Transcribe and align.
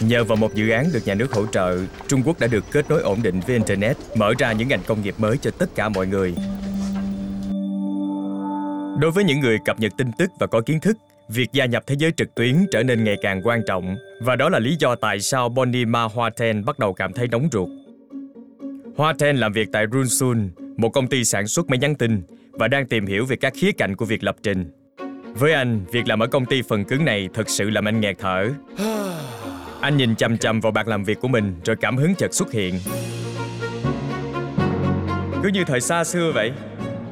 Nhờ 0.00 0.24
vào 0.24 0.36
một 0.36 0.54
dự 0.54 0.70
án 0.70 0.86
được 0.92 1.06
nhà 1.06 1.14
nước 1.14 1.32
hỗ 1.32 1.46
trợ, 1.46 1.78
Trung 2.08 2.22
Quốc 2.24 2.40
đã 2.40 2.46
được 2.46 2.64
kết 2.72 2.90
nối 2.90 3.02
ổn 3.02 3.22
định 3.22 3.40
với 3.40 3.56
Internet, 3.56 3.96
mở 4.14 4.34
ra 4.38 4.52
những 4.52 4.68
ngành 4.68 4.82
công 4.86 5.02
nghiệp 5.02 5.14
mới 5.18 5.38
cho 5.38 5.50
tất 5.50 5.74
cả 5.74 5.88
mọi 5.88 6.06
người. 6.06 6.34
Đối 9.00 9.10
với 9.10 9.24
những 9.24 9.40
người 9.40 9.58
cập 9.64 9.80
nhật 9.80 9.92
tin 9.98 10.06
tức 10.18 10.30
và 10.38 10.46
có 10.46 10.60
kiến 10.60 10.80
thức, 10.80 10.96
việc 11.28 11.52
gia 11.52 11.64
nhập 11.64 11.82
thế 11.86 11.94
giới 11.98 12.12
trực 12.12 12.34
tuyến 12.34 12.66
trở 12.72 12.82
nên 12.82 13.04
ngày 13.04 13.16
càng 13.22 13.40
quan 13.44 13.62
trọng 13.66 13.96
và 14.20 14.36
đó 14.36 14.48
là 14.48 14.58
lý 14.58 14.76
do 14.78 14.94
tại 14.94 15.20
sao 15.20 15.48
Bonnie 15.48 15.84
Ma 15.84 16.02
Hoa 16.02 16.30
Ten 16.30 16.64
bắt 16.64 16.78
đầu 16.78 16.92
cảm 16.92 17.12
thấy 17.12 17.28
nóng 17.28 17.48
ruột. 17.52 17.68
Hoa 18.96 19.14
Ten 19.18 19.36
làm 19.36 19.52
việc 19.52 19.68
tại 19.72 19.84
Runsun, 19.92 20.50
một 20.76 20.90
công 20.90 21.06
ty 21.06 21.24
sản 21.24 21.48
xuất 21.48 21.70
máy 21.70 21.78
nhắn 21.78 21.94
tin 21.94 22.22
và 22.52 22.68
đang 22.68 22.86
tìm 22.86 23.06
hiểu 23.06 23.24
về 23.26 23.36
các 23.36 23.52
khía 23.56 23.72
cạnh 23.72 23.96
của 23.96 24.04
việc 24.04 24.24
lập 24.24 24.36
trình. 24.42 24.70
Với 25.34 25.52
anh, 25.52 25.84
việc 25.92 26.08
làm 26.08 26.22
ở 26.22 26.26
công 26.26 26.46
ty 26.46 26.62
phần 26.68 26.84
cứng 26.84 27.04
này 27.04 27.28
thật 27.34 27.48
sự 27.48 27.70
làm 27.70 27.88
anh 27.88 28.00
nghẹt 28.00 28.16
thở. 28.18 28.50
Anh 29.80 29.96
nhìn 29.96 30.14
chăm 30.16 30.38
chăm 30.38 30.60
vào 30.60 30.72
bàn 30.72 30.88
làm 30.88 31.04
việc 31.04 31.20
của 31.20 31.28
mình 31.28 31.54
rồi 31.64 31.76
cảm 31.76 31.96
hứng 31.96 32.14
chợt 32.14 32.34
xuất 32.34 32.52
hiện. 32.52 32.74
Cứ 35.42 35.48
như 35.48 35.64
thời 35.64 35.80
xa 35.80 36.04
xưa 36.04 36.32
vậy. 36.34 36.52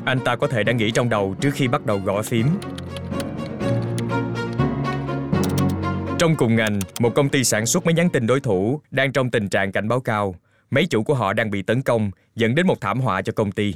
Anh 0.04 0.20
ta 0.20 0.36
có 0.36 0.46
thể 0.46 0.64
đã 0.64 0.72
nghĩ 0.72 0.90
trong 0.90 1.08
đầu 1.08 1.34
trước 1.40 1.50
khi 1.54 1.68
bắt 1.68 1.86
đầu 1.86 1.98
gõ 2.04 2.22
phím. 2.22 2.46
Trong 6.18 6.36
cùng 6.36 6.56
ngành, 6.56 6.80
một 6.98 7.14
công 7.14 7.28
ty 7.28 7.44
sản 7.44 7.66
xuất 7.66 7.86
máy 7.86 7.94
nhắn 7.94 8.10
tin 8.10 8.26
đối 8.26 8.40
thủ 8.40 8.80
đang 8.90 9.12
trong 9.12 9.30
tình 9.30 9.48
trạng 9.48 9.72
cảnh 9.72 9.88
báo 9.88 10.00
cao. 10.00 10.34
Mấy 10.70 10.86
chủ 10.86 11.02
của 11.02 11.14
họ 11.14 11.32
đang 11.32 11.50
bị 11.50 11.62
tấn 11.62 11.82
công, 11.82 12.10
dẫn 12.36 12.54
đến 12.54 12.66
một 12.66 12.80
thảm 12.80 13.00
họa 13.00 13.22
cho 13.22 13.32
công 13.32 13.52
ty. 13.52 13.74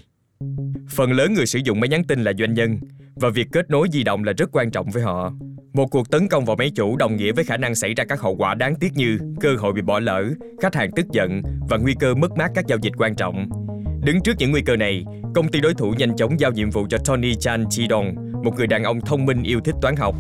Phần 0.91 1.13
lớn 1.13 1.35
người 1.35 1.47
sử 1.47 1.59
dụng 1.65 1.81
máy 1.81 1.89
nhắn 1.89 2.05
tin 2.05 2.25
là 2.25 2.33
doanh 2.39 2.55
nhân 2.55 2.79
và 3.15 3.29
việc 3.29 3.49
kết 3.53 3.71
nối 3.71 3.89
di 3.93 4.03
động 4.03 4.25
là 4.25 4.33
rất 4.33 4.51
quan 4.53 4.71
trọng 4.71 4.91
với 4.91 5.03
họ. 5.03 5.33
Một 5.73 5.87
cuộc 5.87 6.11
tấn 6.11 6.29
công 6.29 6.45
vào 6.45 6.57
máy 6.57 6.71
chủ 6.75 6.97
đồng 6.97 7.17
nghĩa 7.17 7.33
với 7.33 7.45
khả 7.45 7.57
năng 7.57 7.75
xảy 7.75 7.95
ra 7.95 8.05
các 8.05 8.21
hậu 8.21 8.37
quả 8.37 8.55
đáng 8.55 8.75
tiếc 8.75 8.93
như 8.95 9.19
cơ 9.41 9.57
hội 9.59 9.73
bị 9.73 9.83
bỏ 9.83 9.99
lỡ, 9.99 10.25
khách 10.63 10.75
hàng 10.75 10.91
tức 10.97 11.07
giận 11.13 11.43
và 11.69 11.77
nguy 11.77 11.95
cơ 12.01 12.15
mất 12.15 12.31
mát 12.37 12.51
các 12.55 12.67
giao 12.67 12.79
dịch 12.83 12.93
quan 12.97 13.15
trọng. 13.15 13.49
Đứng 14.05 14.21
trước 14.25 14.33
những 14.39 14.51
nguy 14.51 14.63
cơ 14.63 14.77
này, 14.77 15.05
công 15.35 15.49
ty 15.49 15.61
đối 15.61 15.75
thủ 15.75 15.95
nhanh 15.99 16.17
chóng 16.17 16.41
giao 16.41 16.53
nhiệm 16.53 16.71
vụ 16.71 16.87
cho 16.91 16.99
Tony 16.99 17.35
Chan 17.35 17.65
Chidong, 17.71 18.15
một 18.45 18.55
người 18.57 18.67
đàn 18.67 18.85
ông 18.85 19.01
thông 19.01 19.27
minh 19.27 19.43
yêu 19.43 19.61
thích 19.61 19.75
toán 19.83 19.97
học. 19.97 20.15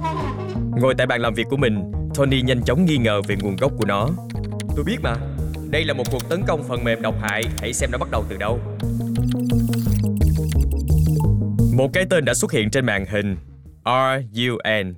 Ngồi 0.80 0.94
tại 0.98 1.06
bàn 1.06 1.20
làm 1.20 1.34
việc 1.34 1.46
của 1.50 1.56
mình, 1.56 1.92
Tony 2.14 2.42
nhanh 2.42 2.62
chóng 2.62 2.84
nghi 2.84 2.96
ngờ 2.96 3.22
về 3.28 3.36
nguồn 3.42 3.56
gốc 3.56 3.72
của 3.78 3.86
nó. 3.86 4.10
Tôi 4.76 4.84
biết 4.84 4.96
mà, 5.02 5.14
đây 5.70 5.84
là 5.84 5.94
một 5.94 6.04
cuộc 6.12 6.28
tấn 6.28 6.42
công 6.46 6.62
phần 6.68 6.84
mềm 6.84 7.02
độc 7.02 7.14
hại, 7.22 7.42
hãy 7.60 7.72
xem 7.72 7.90
nó 7.92 7.98
bắt 7.98 8.10
đầu 8.10 8.24
từ 8.28 8.36
đâu. 8.36 8.60
Một 11.80 11.90
cái 11.92 12.06
tên 12.10 12.24
đã 12.24 12.34
xuất 12.34 12.52
hiện 12.52 12.70
trên 12.70 12.86
màn 12.86 13.06
hình 13.06 13.36
R-U-N 13.84 14.94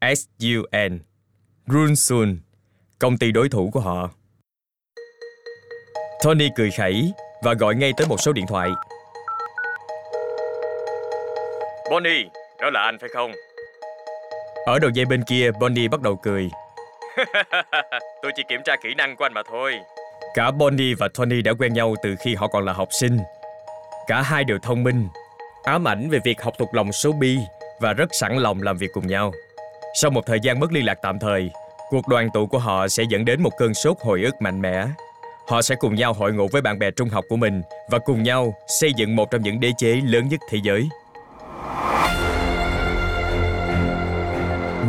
S-U-N 0.00 0.98
Runsun 1.66 2.38
Công 2.98 3.18
ty 3.18 3.32
đối 3.32 3.48
thủ 3.48 3.70
của 3.72 3.80
họ 3.80 4.10
Tony 6.24 6.48
cười 6.56 6.70
khẩy 6.70 7.12
và 7.42 7.54
gọi 7.54 7.74
ngay 7.74 7.92
tới 7.96 8.06
một 8.06 8.16
số 8.20 8.32
điện 8.32 8.44
thoại 8.48 8.70
Bonnie, 11.90 12.24
đó 12.60 12.70
là 12.70 12.80
anh 12.80 12.98
phải 13.00 13.08
không? 13.14 13.32
Ở 14.66 14.78
đầu 14.78 14.90
dây 14.94 15.06
bên 15.06 15.24
kia, 15.24 15.50
Bonnie 15.60 15.88
bắt 15.88 16.02
đầu 16.02 16.16
cười. 16.16 16.50
Tôi 18.22 18.32
chỉ 18.36 18.42
kiểm 18.48 18.60
tra 18.64 18.76
kỹ 18.82 18.94
năng 18.94 19.16
của 19.16 19.24
anh 19.24 19.34
mà 19.34 19.42
thôi. 19.50 19.74
Cả 20.34 20.50
Bonnie 20.50 20.94
và 20.98 21.08
Tony 21.14 21.42
đã 21.42 21.52
quen 21.58 21.72
nhau 21.72 21.94
từ 22.02 22.14
khi 22.20 22.34
họ 22.34 22.48
còn 22.48 22.64
là 22.64 22.72
học 22.72 22.88
sinh. 22.90 23.18
Cả 24.06 24.22
hai 24.22 24.44
đều 24.44 24.58
thông 24.62 24.82
minh, 24.82 25.08
ám 25.66 25.88
ảnh 25.88 26.10
về 26.10 26.18
việc 26.24 26.42
học 26.42 26.54
thuộc 26.58 26.74
lòng 26.74 26.92
số 26.92 27.12
bi 27.12 27.38
và 27.80 27.92
rất 27.92 28.08
sẵn 28.12 28.36
lòng 28.36 28.62
làm 28.62 28.76
việc 28.76 28.92
cùng 28.92 29.06
nhau. 29.06 29.32
Sau 30.00 30.10
một 30.10 30.26
thời 30.26 30.40
gian 30.42 30.60
mất 30.60 30.72
liên 30.72 30.84
lạc 30.84 30.98
tạm 31.02 31.18
thời, 31.18 31.50
cuộc 31.90 32.08
đoàn 32.08 32.28
tụ 32.34 32.46
của 32.46 32.58
họ 32.58 32.88
sẽ 32.88 33.02
dẫn 33.10 33.24
đến 33.24 33.42
một 33.42 33.50
cơn 33.58 33.74
sốt 33.74 33.96
hồi 34.00 34.22
ức 34.22 34.42
mạnh 34.42 34.60
mẽ. 34.62 34.86
Họ 35.48 35.62
sẽ 35.62 35.74
cùng 35.74 35.94
nhau 35.94 36.12
hội 36.12 36.32
ngộ 36.32 36.46
với 36.52 36.62
bạn 36.62 36.78
bè 36.78 36.90
trung 36.90 37.08
học 37.08 37.24
của 37.28 37.36
mình 37.36 37.62
và 37.90 37.98
cùng 37.98 38.22
nhau 38.22 38.54
xây 38.80 38.92
dựng 38.96 39.16
một 39.16 39.30
trong 39.30 39.42
những 39.42 39.60
đế 39.60 39.72
chế 39.78 40.00
lớn 40.04 40.28
nhất 40.28 40.40
thế 40.50 40.58
giới. 40.62 40.88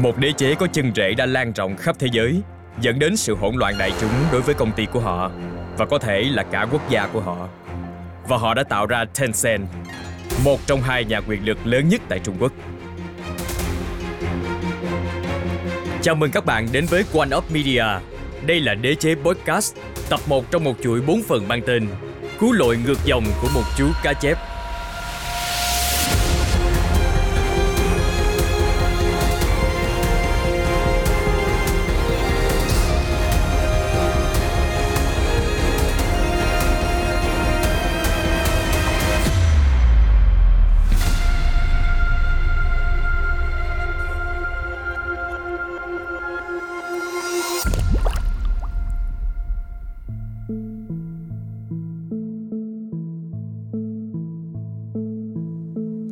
Một 0.02 0.18
đế 0.18 0.31
chế 0.38 0.56
có 0.56 0.68
chân 0.73 0.91
rễ 0.96 1.13
đã 1.13 1.25
lan 1.25 1.53
rộng 1.53 1.78
khắp 1.78 1.96
thế 2.00 2.07
giới, 2.12 2.41
dẫn 2.81 3.00
đến 3.00 3.18
sự 3.18 3.35
hỗn 3.35 3.56
loạn 3.56 3.75
đại 3.79 3.91
chúng 4.02 4.12
đối 4.31 4.41
với 4.41 4.56
công 4.56 4.72
ty 4.72 4.85
của 4.85 5.00
họ 5.00 5.31
và 5.78 5.85
có 5.85 6.00
thể 6.00 6.22
là 6.22 6.44
cả 6.44 6.68
quốc 6.72 6.90
gia 6.90 7.07
của 7.07 7.22
họ. 7.22 7.47
Và 8.28 8.38
họ 8.38 8.53
đã 8.53 8.63
tạo 8.63 8.85
ra 8.85 9.06
Tencent, 9.19 9.68
một 10.44 10.59
trong 10.68 10.81
hai 10.81 11.06
nhà 11.06 11.22
quyền 11.28 11.46
lực 11.46 11.58
lớn 11.64 11.90
nhất 11.90 12.02
tại 12.09 12.20
Trung 12.20 12.36
Quốc. 12.40 12.52
Chào 16.02 16.16
mừng 16.16 16.31
các 16.31 16.46
bạn 16.46 16.68
đến 16.72 16.86
với 16.86 17.03
One 17.14 17.38
Up 17.38 17.52
Media. 17.52 17.86
Đây 18.46 18.59
là 18.59 18.74
đế 18.74 18.96
chế 18.96 19.16
podcast, 19.16 19.76
tập 20.09 20.20
1 20.28 20.52
trong 20.52 20.64
một 20.64 20.76
chuỗi 20.84 21.02
4 21.02 21.24
phần 21.24 21.47
mang 21.47 21.62
tên 21.68 21.88
Cứu 22.40 22.52
lội 22.52 22.78
ngược 22.86 22.97
dòng 23.06 23.24
của 23.42 23.47
một 23.53 23.64
chú 23.78 23.86
cá 24.03 24.14
chép 24.14 24.38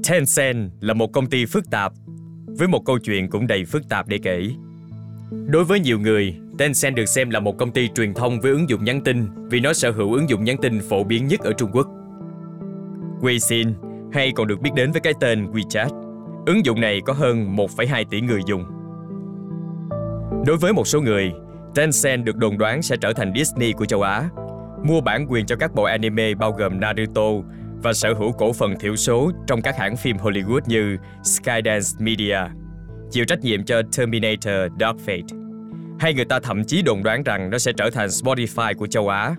Tencent 0.09 0.71
là 0.79 0.93
một 0.93 1.11
công 1.13 1.25
ty 1.25 1.45
phức 1.45 1.69
tạp, 1.69 1.93
với 2.47 2.67
một 2.67 2.85
câu 2.85 2.99
chuyện 2.99 3.29
cũng 3.29 3.47
đầy 3.47 3.65
phức 3.65 3.89
tạp 3.89 4.07
để 4.07 4.17
kể. 4.23 4.49
Đối 5.47 5.63
với 5.63 5.79
nhiều 5.79 5.99
người, 5.99 6.35
Tencent 6.57 6.95
được 6.95 7.05
xem 7.05 7.29
là 7.29 7.39
một 7.39 7.57
công 7.57 7.71
ty 7.71 7.89
truyền 7.95 8.13
thông 8.13 8.39
với 8.39 8.51
ứng 8.51 8.69
dụng 8.69 8.83
nhắn 8.83 9.01
tin 9.01 9.25
vì 9.49 9.59
nó 9.59 9.73
sở 9.73 9.91
hữu 9.91 10.13
ứng 10.13 10.29
dụng 10.29 10.43
nhắn 10.43 10.57
tin 10.61 10.79
phổ 10.89 11.03
biến 11.03 11.27
nhất 11.27 11.39
ở 11.39 11.53
Trung 11.53 11.69
Quốc. 11.73 11.87
Weixin, 13.21 13.73
hay 14.13 14.31
còn 14.35 14.47
được 14.47 14.61
biết 14.61 14.71
đến 14.75 14.91
với 14.91 15.01
cái 15.01 15.13
tên 15.19 15.51
WeChat, 15.51 15.89
ứng 16.45 16.65
dụng 16.65 16.81
này 16.81 17.01
có 17.05 17.13
hơn 17.13 17.55
1,2 17.55 18.05
tỷ 18.09 18.21
người 18.21 18.41
dùng. 18.47 18.65
Đối 20.45 20.57
với 20.57 20.73
một 20.73 20.87
số 20.87 21.01
người, 21.01 21.31
Tencent 21.75 22.25
được 22.25 22.37
đồn 22.37 22.57
đoán 22.57 22.81
sẽ 22.81 22.95
trở 23.01 23.13
thành 23.13 23.33
Disney 23.35 23.73
của 23.73 23.85
châu 23.85 24.01
Á, 24.01 24.29
mua 24.83 25.01
bản 25.01 25.25
quyền 25.29 25.45
cho 25.45 25.55
các 25.55 25.75
bộ 25.75 25.83
anime 25.83 26.33
bao 26.33 26.51
gồm 26.51 26.79
Naruto, 26.79 27.31
và 27.83 27.93
sở 27.93 28.13
hữu 28.13 28.31
cổ 28.31 28.53
phần 28.53 28.79
thiểu 28.79 28.95
số 28.95 29.31
trong 29.47 29.61
các 29.61 29.77
hãng 29.77 29.97
phim 29.97 30.17
Hollywood 30.17 30.61
như 30.65 30.97
Skydance 31.23 31.87
Media, 31.99 32.39
chịu 33.11 33.25
trách 33.25 33.41
nhiệm 33.41 33.63
cho 33.63 33.81
Terminator 33.97 34.71
Dark 34.79 34.97
Fate. 35.05 35.45
Hay 35.99 36.13
người 36.13 36.25
ta 36.25 36.39
thậm 36.39 36.63
chí 36.63 36.81
đồn 36.81 37.03
đoán 37.03 37.23
rằng 37.23 37.49
nó 37.49 37.57
sẽ 37.57 37.71
trở 37.77 37.89
thành 37.89 38.07
Spotify 38.07 38.73
của 38.75 38.87
châu 38.87 39.07
Á 39.07 39.35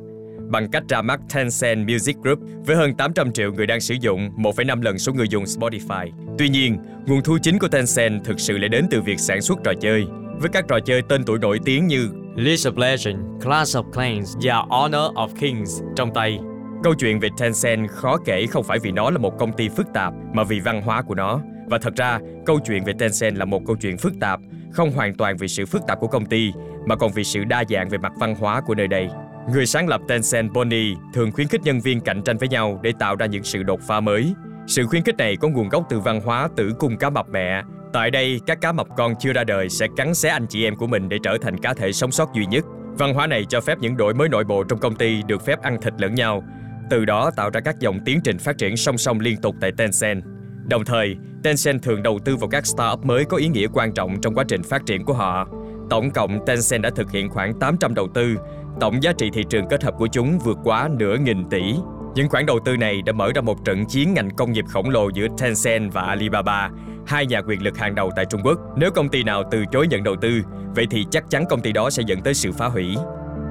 bằng 0.50 0.70
cách 0.70 0.82
ra 0.88 1.02
mắt 1.02 1.20
Tencent 1.34 1.88
Music 1.88 2.16
Group 2.16 2.38
với 2.66 2.76
hơn 2.76 2.94
800 2.94 3.32
triệu 3.32 3.52
người 3.52 3.66
đang 3.66 3.80
sử 3.80 3.94
dụng 4.00 4.30
1,5 4.36 4.82
lần 4.82 4.98
số 4.98 5.12
người 5.12 5.28
dùng 5.28 5.44
Spotify. 5.44 6.10
Tuy 6.38 6.48
nhiên, 6.48 6.78
nguồn 7.06 7.22
thu 7.22 7.38
chính 7.42 7.58
của 7.58 7.68
Tencent 7.68 8.24
thực 8.24 8.40
sự 8.40 8.58
lại 8.58 8.68
đến 8.68 8.86
từ 8.90 9.00
việc 9.00 9.20
sản 9.20 9.42
xuất 9.42 9.58
trò 9.64 9.72
chơi, 9.80 10.06
với 10.38 10.48
các 10.52 10.64
trò 10.68 10.78
chơi 10.80 11.02
tên 11.08 11.24
tuổi 11.24 11.38
nổi 11.38 11.58
tiếng 11.64 11.86
như 11.86 12.08
League 12.36 12.64
of 12.64 12.76
Legends, 12.76 13.44
Clash 13.44 13.76
of 13.76 13.92
Clans 13.92 14.36
và 14.42 14.62
Honor 14.70 15.12
of 15.14 15.28
Kings 15.40 15.82
trong 15.96 16.14
tay 16.14 16.38
Câu 16.82 16.94
chuyện 16.94 17.20
về 17.20 17.28
Tencent 17.38 17.90
khó 17.90 18.16
kể 18.24 18.46
không 18.46 18.64
phải 18.64 18.78
vì 18.78 18.90
nó 18.92 19.10
là 19.10 19.18
một 19.18 19.38
công 19.38 19.52
ty 19.52 19.68
phức 19.68 19.86
tạp 19.94 20.12
mà 20.32 20.44
vì 20.44 20.60
văn 20.60 20.82
hóa 20.82 21.02
của 21.02 21.14
nó. 21.14 21.40
Và 21.66 21.78
thật 21.78 21.96
ra, 21.96 22.18
câu 22.46 22.60
chuyện 22.66 22.84
về 22.84 22.92
Tencent 22.98 23.36
là 23.36 23.44
một 23.44 23.62
câu 23.66 23.76
chuyện 23.76 23.98
phức 23.98 24.12
tạp, 24.20 24.40
không 24.72 24.92
hoàn 24.92 25.14
toàn 25.14 25.36
vì 25.36 25.48
sự 25.48 25.66
phức 25.66 25.82
tạp 25.86 26.00
của 26.00 26.06
công 26.06 26.26
ty, 26.26 26.52
mà 26.86 26.96
còn 26.96 27.12
vì 27.12 27.24
sự 27.24 27.44
đa 27.44 27.64
dạng 27.68 27.88
về 27.88 27.98
mặt 27.98 28.12
văn 28.18 28.34
hóa 28.34 28.60
của 28.60 28.74
nơi 28.74 28.88
đây. 28.88 29.08
Người 29.52 29.66
sáng 29.66 29.88
lập 29.88 30.00
Tencent 30.08 30.52
Bonnie 30.52 30.94
thường 31.14 31.32
khuyến 31.32 31.48
khích 31.48 31.62
nhân 31.64 31.80
viên 31.80 32.00
cạnh 32.00 32.22
tranh 32.22 32.38
với 32.38 32.48
nhau 32.48 32.80
để 32.82 32.92
tạo 32.98 33.16
ra 33.16 33.26
những 33.26 33.44
sự 33.44 33.62
đột 33.62 33.80
phá 33.88 34.00
mới. 34.00 34.34
Sự 34.66 34.86
khuyến 34.86 35.02
khích 35.02 35.16
này 35.16 35.36
có 35.36 35.48
nguồn 35.48 35.68
gốc 35.68 35.86
từ 35.88 36.00
văn 36.00 36.20
hóa 36.20 36.48
tử 36.56 36.72
cung 36.78 36.96
cá 36.96 37.10
mập 37.10 37.28
mẹ. 37.28 37.62
Tại 37.96 38.10
đây, 38.10 38.40
các 38.46 38.60
cá 38.60 38.72
mập 38.72 38.86
con 38.96 39.14
chưa 39.20 39.32
ra 39.32 39.44
đời 39.44 39.68
sẽ 39.68 39.86
cắn 39.96 40.14
xé 40.14 40.28
anh 40.28 40.46
chị 40.46 40.64
em 40.64 40.76
của 40.76 40.86
mình 40.86 41.08
để 41.08 41.18
trở 41.22 41.38
thành 41.42 41.58
cá 41.58 41.74
thể 41.74 41.92
sống 41.92 42.10
sót 42.10 42.34
duy 42.34 42.46
nhất. 42.46 42.64
Văn 42.98 43.14
hóa 43.14 43.26
này 43.26 43.44
cho 43.48 43.60
phép 43.60 43.78
những 43.78 43.96
đổi 43.96 44.14
mới 44.14 44.28
nội 44.28 44.44
bộ 44.44 44.64
trong 44.64 44.78
công 44.78 44.94
ty 44.94 45.22
được 45.26 45.44
phép 45.46 45.62
ăn 45.62 45.80
thịt 45.80 45.92
lẫn 45.98 46.14
nhau, 46.14 46.44
từ 46.90 47.04
đó 47.04 47.30
tạo 47.36 47.50
ra 47.50 47.60
các 47.60 47.78
dòng 47.80 47.98
tiến 48.04 48.20
trình 48.24 48.38
phát 48.38 48.58
triển 48.58 48.76
song 48.76 48.98
song 48.98 49.20
liên 49.20 49.36
tục 49.36 49.54
tại 49.60 49.72
Tencent. 49.76 50.22
Đồng 50.68 50.84
thời, 50.84 51.16
Tencent 51.42 51.82
thường 51.82 52.02
đầu 52.02 52.18
tư 52.24 52.36
vào 52.36 52.48
các 52.48 52.66
startup 52.66 53.04
mới 53.04 53.24
có 53.24 53.36
ý 53.36 53.48
nghĩa 53.48 53.66
quan 53.72 53.92
trọng 53.92 54.20
trong 54.20 54.34
quá 54.34 54.44
trình 54.48 54.62
phát 54.62 54.86
triển 54.86 55.04
của 55.04 55.14
họ. 55.14 55.48
Tổng 55.90 56.10
cộng, 56.10 56.46
Tencent 56.46 56.82
đã 56.82 56.90
thực 56.90 57.10
hiện 57.10 57.28
khoảng 57.28 57.58
800 57.58 57.94
đầu 57.94 58.08
tư, 58.14 58.36
tổng 58.80 59.02
giá 59.02 59.12
trị 59.12 59.30
thị 59.32 59.42
trường 59.50 59.68
kết 59.68 59.82
hợp 59.82 59.94
của 59.98 60.06
chúng 60.06 60.38
vượt 60.38 60.58
quá 60.64 60.88
nửa 60.98 61.16
nghìn 61.16 61.48
tỷ. 61.50 61.74
Những 62.14 62.28
khoản 62.28 62.46
đầu 62.46 62.58
tư 62.64 62.76
này 62.76 63.02
đã 63.02 63.12
mở 63.12 63.32
ra 63.34 63.40
một 63.40 63.64
trận 63.64 63.86
chiến 63.86 64.14
ngành 64.14 64.30
công 64.30 64.52
nghiệp 64.52 64.64
khổng 64.68 64.90
lồ 64.90 65.08
giữa 65.08 65.26
Tencent 65.38 65.92
và 65.92 66.02
Alibaba, 66.02 66.70
hai 67.06 67.26
nhà 67.26 67.40
quyền 67.40 67.62
lực 67.62 67.78
hàng 67.78 67.94
đầu 67.94 68.10
tại 68.16 68.24
Trung 68.24 68.40
Quốc. 68.44 68.58
Nếu 68.76 68.90
công 68.90 69.08
ty 69.08 69.22
nào 69.22 69.42
từ 69.50 69.64
chối 69.72 69.86
nhận 69.86 70.04
đầu 70.04 70.16
tư, 70.16 70.42
vậy 70.74 70.86
thì 70.90 71.04
chắc 71.10 71.24
chắn 71.30 71.44
công 71.50 71.60
ty 71.60 71.72
đó 71.72 71.90
sẽ 71.90 72.02
dẫn 72.06 72.20
tới 72.22 72.34
sự 72.34 72.52
phá 72.52 72.66
hủy. 72.66 72.96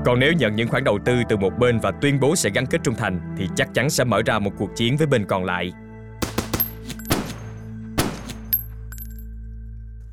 Còn 0.06 0.20
nếu 0.20 0.34
nhận 0.34 0.56
những 0.56 0.68
khoản 0.68 0.84
đầu 0.84 1.00
tư 1.06 1.16
từ 1.30 1.38
một 1.38 1.54
bên 1.60 1.80
và 1.80 1.92
tuyên 2.02 2.20
bố 2.20 2.36
sẽ 2.36 2.50
gắn 2.50 2.66
kết 2.66 2.82
trung 2.84 2.96
thành 2.96 3.36
thì 3.38 3.48
chắc 3.56 3.74
chắn 3.74 3.90
sẽ 3.90 4.04
mở 4.04 4.22
ra 4.26 4.40
một 4.40 4.52
cuộc 4.58 4.70
chiến 4.76 4.98
với 4.98 5.08
bên 5.08 5.26
còn 5.26 5.46
lại. 5.46 5.72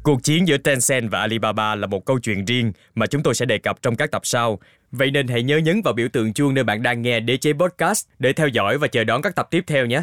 Cuộc 0.02 0.22
chiến 0.22 0.48
giữa 0.48 0.56
Tencent 0.56 1.10
và 1.10 1.20
Alibaba 1.20 1.74
là 1.74 1.86
một 1.86 2.04
câu 2.04 2.18
chuyện 2.18 2.44
riêng 2.44 2.72
mà 2.94 3.06
chúng 3.06 3.22
tôi 3.22 3.34
sẽ 3.34 3.46
đề 3.46 3.58
cập 3.58 3.82
trong 3.82 3.96
các 3.96 4.10
tập 4.10 4.22
sau. 4.24 4.58
Vậy 4.92 5.10
nên 5.10 5.28
hãy 5.28 5.42
nhớ 5.42 5.58
nhấn 5.58 5.82
vào 5.84 5.94
biểu 5.94 6.08
tượng 6.12 6.32
chuông 6.32 6.54
nơi 6.54 6.64
bạn 6.64 6.82
đang 6.82 7.02
nghe 7.02 7.20
Đế 7.20 7.36
chế 7.36 7.52
Podcast 7.52 8.06
để 8.18 8.32
theo 8.32 8.48
dõi 8.48 8.78
và 8.78 8.88
chờ 8.88 9.04
đón 9.04 9.22
các 9.22 9.34
tập 9.34 9.48
tiếp 9.50 9.64
theo 9.66 9.86
nhé. 9.86 10.02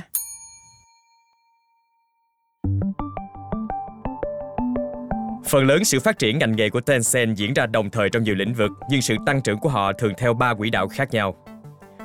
Phần 5.49 5.65
lớn 5.67 5.85
sự 5.85 5.99
phát 5.99 6.19
triển 6.19 6.39
ngành 6.39 6.55
nghề 6.55 6.69
của 6.69 6.81
Tencent 6.81 7.37
diễn 7.37 7.53
ra 7.53 7.65
đồng 7.65 7.89
thời 7.89 8.09
trong 8.09 8.23
nhiều 8.23 8.35
lĩnh 8.35 8.53
vực, 8.53 8.71
nhưng 8.89 9.01
sự 9.01 9.15
tăng 9.25 9.41
trưởng 9.41 9.59
của 9.59 9.69
họ 9.69 9.93
thường 9.93 10.13
theo 10.17 10.33
ba 10.33 10.53
quỹ 10.53 10.69
đạo 10.69 10.87
khác 10.87 11.11
nhau. 11.11 11.35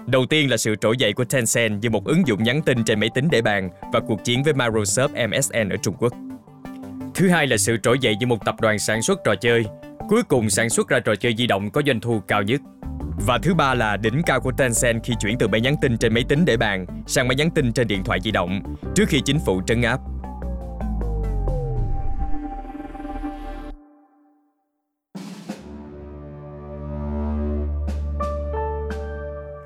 Đầu 0.06 0.26
tiên 0.30 0.50
là 0.50 0.56
sự 0.56 0.74
trỗi 0.80 0.96
dậy 0.96 1.12
của 1.12 1.24
Tencent 1.24 1.82
như 1.82 1.90
một 1.90 2.04
ứng 2.04 2.26
dụng 2.26 2.42
nhắn 2.42 2.62
tin 2.62 2.84
trên 2.84 3.00
máy 3.00 3.10
tính 3.14 3.28
để 3.30 3.42
bàn 3.42 3.70
và 3.92 4.00
cuộc 4.00 4.24
chiến 4.24 4.42
với 4.42 4.52
Microsoft 4.52 5.28
MSN 5.28 5.68
ở 5.68 5.76
Trung 5.82 5.94
Quốc. 5.98 6.12
Thứ 7.14 7.28
hai 7.28 7.46
là 7.46 7.56
sự 7.56 7.76
trỗi 7.82 7.98
dậy 7.98 8.16
như 8.20 8.26
một 8.26 8.44
tập 8.44 8.60
đoàn 8.60 8.78
sản 8.78 9.02
xuất 9.02 9.18
trò 9.24 9.34
chơi, 9.34 9.64
cuối 10.08 10.22
cùng 10.22 10.50
sản 10.50 10.70
xuất 10.70 10.88
ra 10.88 11.00
trò 11.00 11.14
chơi 11.14 11.34
di 11.38 11.46
động 11.46 11.70
có 11.70 11.82
doanh 11.86 12.00
thu 12.00 12.20
cao 12.28 12.42
nhất. 12.42 12.60
Và 13.26 13.38
thứ 13.38 13.54
ba 13.54 13.74
là 13.74 13.96
đỉnh 13.96 14.22
cao 14.26 14.40
của 14.40 14.52
Tencent 14.52 15.04
khi 15.04 15.14
chuyển 15.20 15.38
từ 15.38 15.48
máy 15.48 15.60
nhắn 15.60 15.74
tin 15.80 15.98
trên 15.98 16.14
máy 16.14 16.24
tính 16.28 16.44
để 16.44 16.56
bàn 16.56 16.86
sang 17.06 17.28
máy 17.28 17.36
nhắn 17.36 17.50
tin 17.50 17.72
trên 17.72 17.88
điện 17.88 18.04
thoại 18.04 18.18
di 18.22 18.30
động 18.30 18.60
trước 18.94 19.04
khi 19.08 19.20
chính 19.24 19.38
phủ 19.38 19.62
trấn 19.66 19.82
áp. 19.82 20.00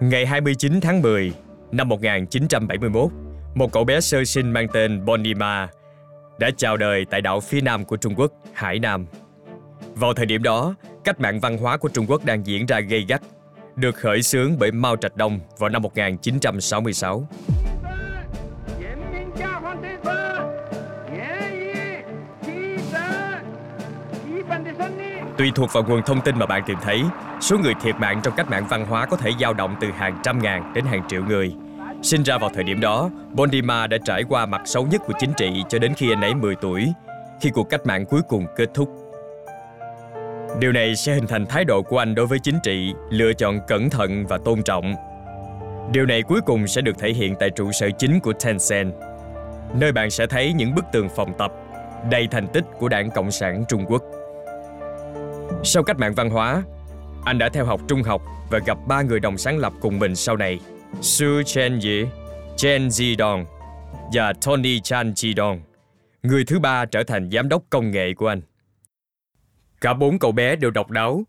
Ngày 0.01 0.27
29 0.27 0.81
tháng 0.81 1.03
10 1.03 1.33
năm 1.73 1.89
1971, 1.89 3.11
một 3.55 3.73
cậu 3.73 3.85
bé 3.85 4.01
sơ 4.01 4.25
sinh 4.25 4.51
mang 4.51 4.67
tên 4.73 5.05
Bonima 5.05 5.69
đã 6.39 6.51
chào 6.57 6.77
đời 6.77 7.07
tại 7.11 7.21
đảo 7.21 7.41
phía 7.41 7.61
nam 7.61 7.85
của 7.85 7.97
Trung 7.97 8.15
Quốc, 8.17 8.33
Hải 8.53 8.79
Nam. 8.79 9.07
Vào 9.95 10.15
thời 10.15 10.27
điểm 10.27 10.43
đó, 10.43 10.75
cách 11.05 11.21
mạng 11.21 11.41
văn 11.41 11.59
hóa 11.59 11.77
của 11.77 11.89
Trung 11.89 12.07
Quốc 12.09 12.25
đang 12.25 12.47
diễn 12.47 12.67
ra 12.67 12.81
gây 12.81 13.05
gắt, 13.09 13.23
được 13.77 13.97
khởi 13.97 14.23
xướng 14.23 14.59
bởi 14.59 14.73
Mao 14.73 14.97
Trạch 14.97 15.17
Đông 15.17 15.41
vào 15.59 15.71
năm 15.71 15.83
1966. 15.83 17.29
Tùy 25.39 25.53
thuộc 25.55 25.73
vào 25.73 25.85
nguồn 25.89 26.03
thông 26.03 26.21
tin 26.21 26.39
mà 26.39 26.47
bạn 26.47 26.63
tìm 26.67 26.77
thấy, 26.83 27.03
số 27.41 27.59
người 27.59 27.75
thiệt 27.83 27.95
mạng 27.99 28.21
trong 28.23 28.35
cách 28.37 28.51
mạng 28.51 28.67
văn 28.69 28.87
hóa 28.87 29.07
có 29.07 29.17
thể 29.17 29.31
dao 29.41 29.55
động 29.55 29.77
từ 29.81 29.89
hàng 29.91 30.21
trăm 30.23 30.39
ngàn 30.43 30.73
đến 30.75 30.85
hàng 30.85 31.03
triệu 31.09 31.25
người. 31.25 31.55
Sinh 32.03 32.23
ra 32.23 32.39
vào 32.39 32.51
thời 32.55 32.65
điểm 32.65 32.81
đó, 32.81 33.11
Bondima 33.33 33.87
đã 33.87 33.97
trải 34.05 34.23
qua 34.29 34.47
mặt 34.47 34.63
xấu 34.65 34.87
nhất 34.87 35.03
của 35.07 35.13
chính 35.19 35.33
trị 35.37 35.65
cho 35.69 35.79
đến 35.79 35.95
khi 35.95 36.13
anh 36.13 36.21
ấy 36.21 36.35
10 36.35 36.55
tuổi, 36.55 36.93
khi 37.41 37.51
cuộc 37.51 37.71
cách 37.71 37.87
mạng 37.87 38.07
cuối 38.07 38.21
cùng 38.29 38.47
kết 38.57 38.69
thúc. 38.75 38.89
Điều 40.61 40.73
này 40.73 40.97
sẽ 40.97 41.15
hình 41.15 41.27
thành 41.27 41.47
thái 41.47 41.65
độ 41.65 41.83
của 41.83 41.99
anh 41.99 42.15
đối 42.15 42.27
với 42.27 42.39
chính 42.39 42.59
trị, 42.63 42.95
lựa 43.11 43.33
chọn 43.33 43.61
cẩn 43.69 43.91
thận 43.91 44.27
và 44.27 44.39
tôn 44.45 44.63
trọng. 44.63 44.95
Điều 45.93 46.07
này 46.07 46.23
cuối 46.23 46.41
cùng 46.41 46.67
sẽ 46.67 46.81
được 46.81 46.99
thể 46.99 47.11
hiện 47.11 47.35
tại 47.41 47.51
trụ 47.51 47.73
sở 47.73 47.91
chính 47.99 48.21
của 48.21 48.33
Tencent, 48.33 48.93
nơi 49.75 49.93
bạn 49.93 50.11
sẽ 50.11 50.27
thấy 50.27 50.53
những 50.53 50.75
bức 50.75 50.85
tường 50.93 51.09
phòng 51.17 51.33
tập 51.39 51.53
đầy 52.11 52.29
thành 52.31 52.49
tích 52.49 52.65
của 52.79 52.89
Đảng 52.89 53.11
Cộng 53.11 53.31
sản 53.31 53.65
Trung 53.69 53.85
Quốc. 53.89 54.03
Sau 55.65 55.83
cách 55.83 55.99
mạng 55.99 56.15
văn 56.15 56.31
hóa, 56.31 56.63
anh 57.25 57.39
đã 57.39 57.49
theo 57.49 57.65
học 57.65 57.81
trung 57.89 58.03
học 58.03 58.23
và 58.51 58.59
gặp 58.67 58.79
ba 58.87 59.03
người 59.03 59.21
đồng 59.21 59.39
sáng 59.39 59.59
lập 59.59 59.73
cùng 59.81 59.99
mình 59.99 60.15
sau 60.15 60.37
này, 60.37 60.61
Su 61.01 61.43
Chenyi, 61.43 62.05
Chen 62.57 62.89
Zidong 62.89 63.45
và 64.13 64.33
Tony 64.33 64.81
Chan 64.81 65.13
Zidong. 65.13 65.61
Người 66.23 66.45
thứ 66.45 66.59
ba 66.59 66.85
trở 66.85 67.03
thành 67.03 67.31
giám 67.31 67.49
đốc 67.49 67.63
công 67.71 67.91
nghệ 67.91 68.15
của 68.15 68.29
anh. 68.29 68.41
Cả 69.81 69.95
bốn 69.95 70.19
cậu 70.19 70.33
bé 70.33 70.57
đều 70.57 70.71
độc 70.71 70.91
đáo. 70.91 71.23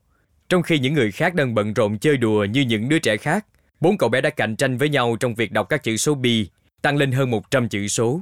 Trong 0.49 0.61
khi 0.61 0.79
những 0.79 0.93
người 0.93 1.11
khác 1.11 1.35
đang 1.35 1.55
bận 1.55 1.73
rộn 1.73 1.97
chơi 1.99 2.17
đùa 2.17 2.45
như 2.45 2.61
những 2.61 2.89
đứa 2.89 2.99
trẻ 2.99 3.17
khác, 3.17 3.45
bốn 3.79 3.97
cậu 3.97 4.09
bé 4.09 4.21
đã 4.21 4.29
cạnh 4.29 4.55
tranh 4.55 4.77
với 4.77 4.89
nhau 4.89 5.15
trong 5.19 5.35
việc 5.35 5.51
đọc 5.51 5.69
các 5.69 5.83
chữ 5.83 5.97
số 5.97 6.15
bi, 6.15 6.49
tăng 6.81 6.97
lên 6.97 7.11
hơn 7.11 7.29
100 7.31 7.69
chữ 7.69 7.87
số. 7.87 8.21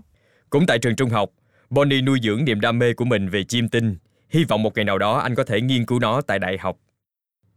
Cũng 0.50 0.66
tại 0.66 0.80
trường 0.80 0.96
trung 0.96 1.10
học, 1.10 1.30
Bonnie 1.70 2.02
nuôi 2.02 2.20
dưỡng 2.24 2.46
niềm 2.46 2.62
đam 2.62 2.80
mê 2.80 2.94
của 2.94 3.06
mình 3.06 3.30
về 3.30 3.44
chim 3.44 3.70
tinh, 3.70 3.96
hy 4.30 4.44
vọng 4.44 4.64
một 4.64 4.76
ngày 4.76 4.86
nào 4.86 4.98
đó 4.98 5.18
anh 5.18 5.36
có 5.36 5.44
thể 5.44 5.62
nghiên 5.62 5.86
cứu 5.86 6.00
nó 6.00 6.22
tại 6.22 6.40
đại 6.40 6.58
học. 6.58 6.78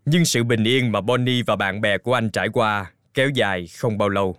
Nhưng 0.05 0.25
sự 0.25 0.45
bình 0.45 0.65
yên 0.65 0.93
mà 0.93 1.01
Bonnie 1.01 1.43
và 1.47 1.57
bạn 1.57 1.81
bè 1.81 1.99
của 1.99 2.15
anh 2.15 2.31
trải 2.31 2.49
qua 2.49 2.93
kéo 3.15 3.29
dài 3.29 3.67
không 3.67 3.99
bao 3.99 4.09
lâu. 4.09 4.37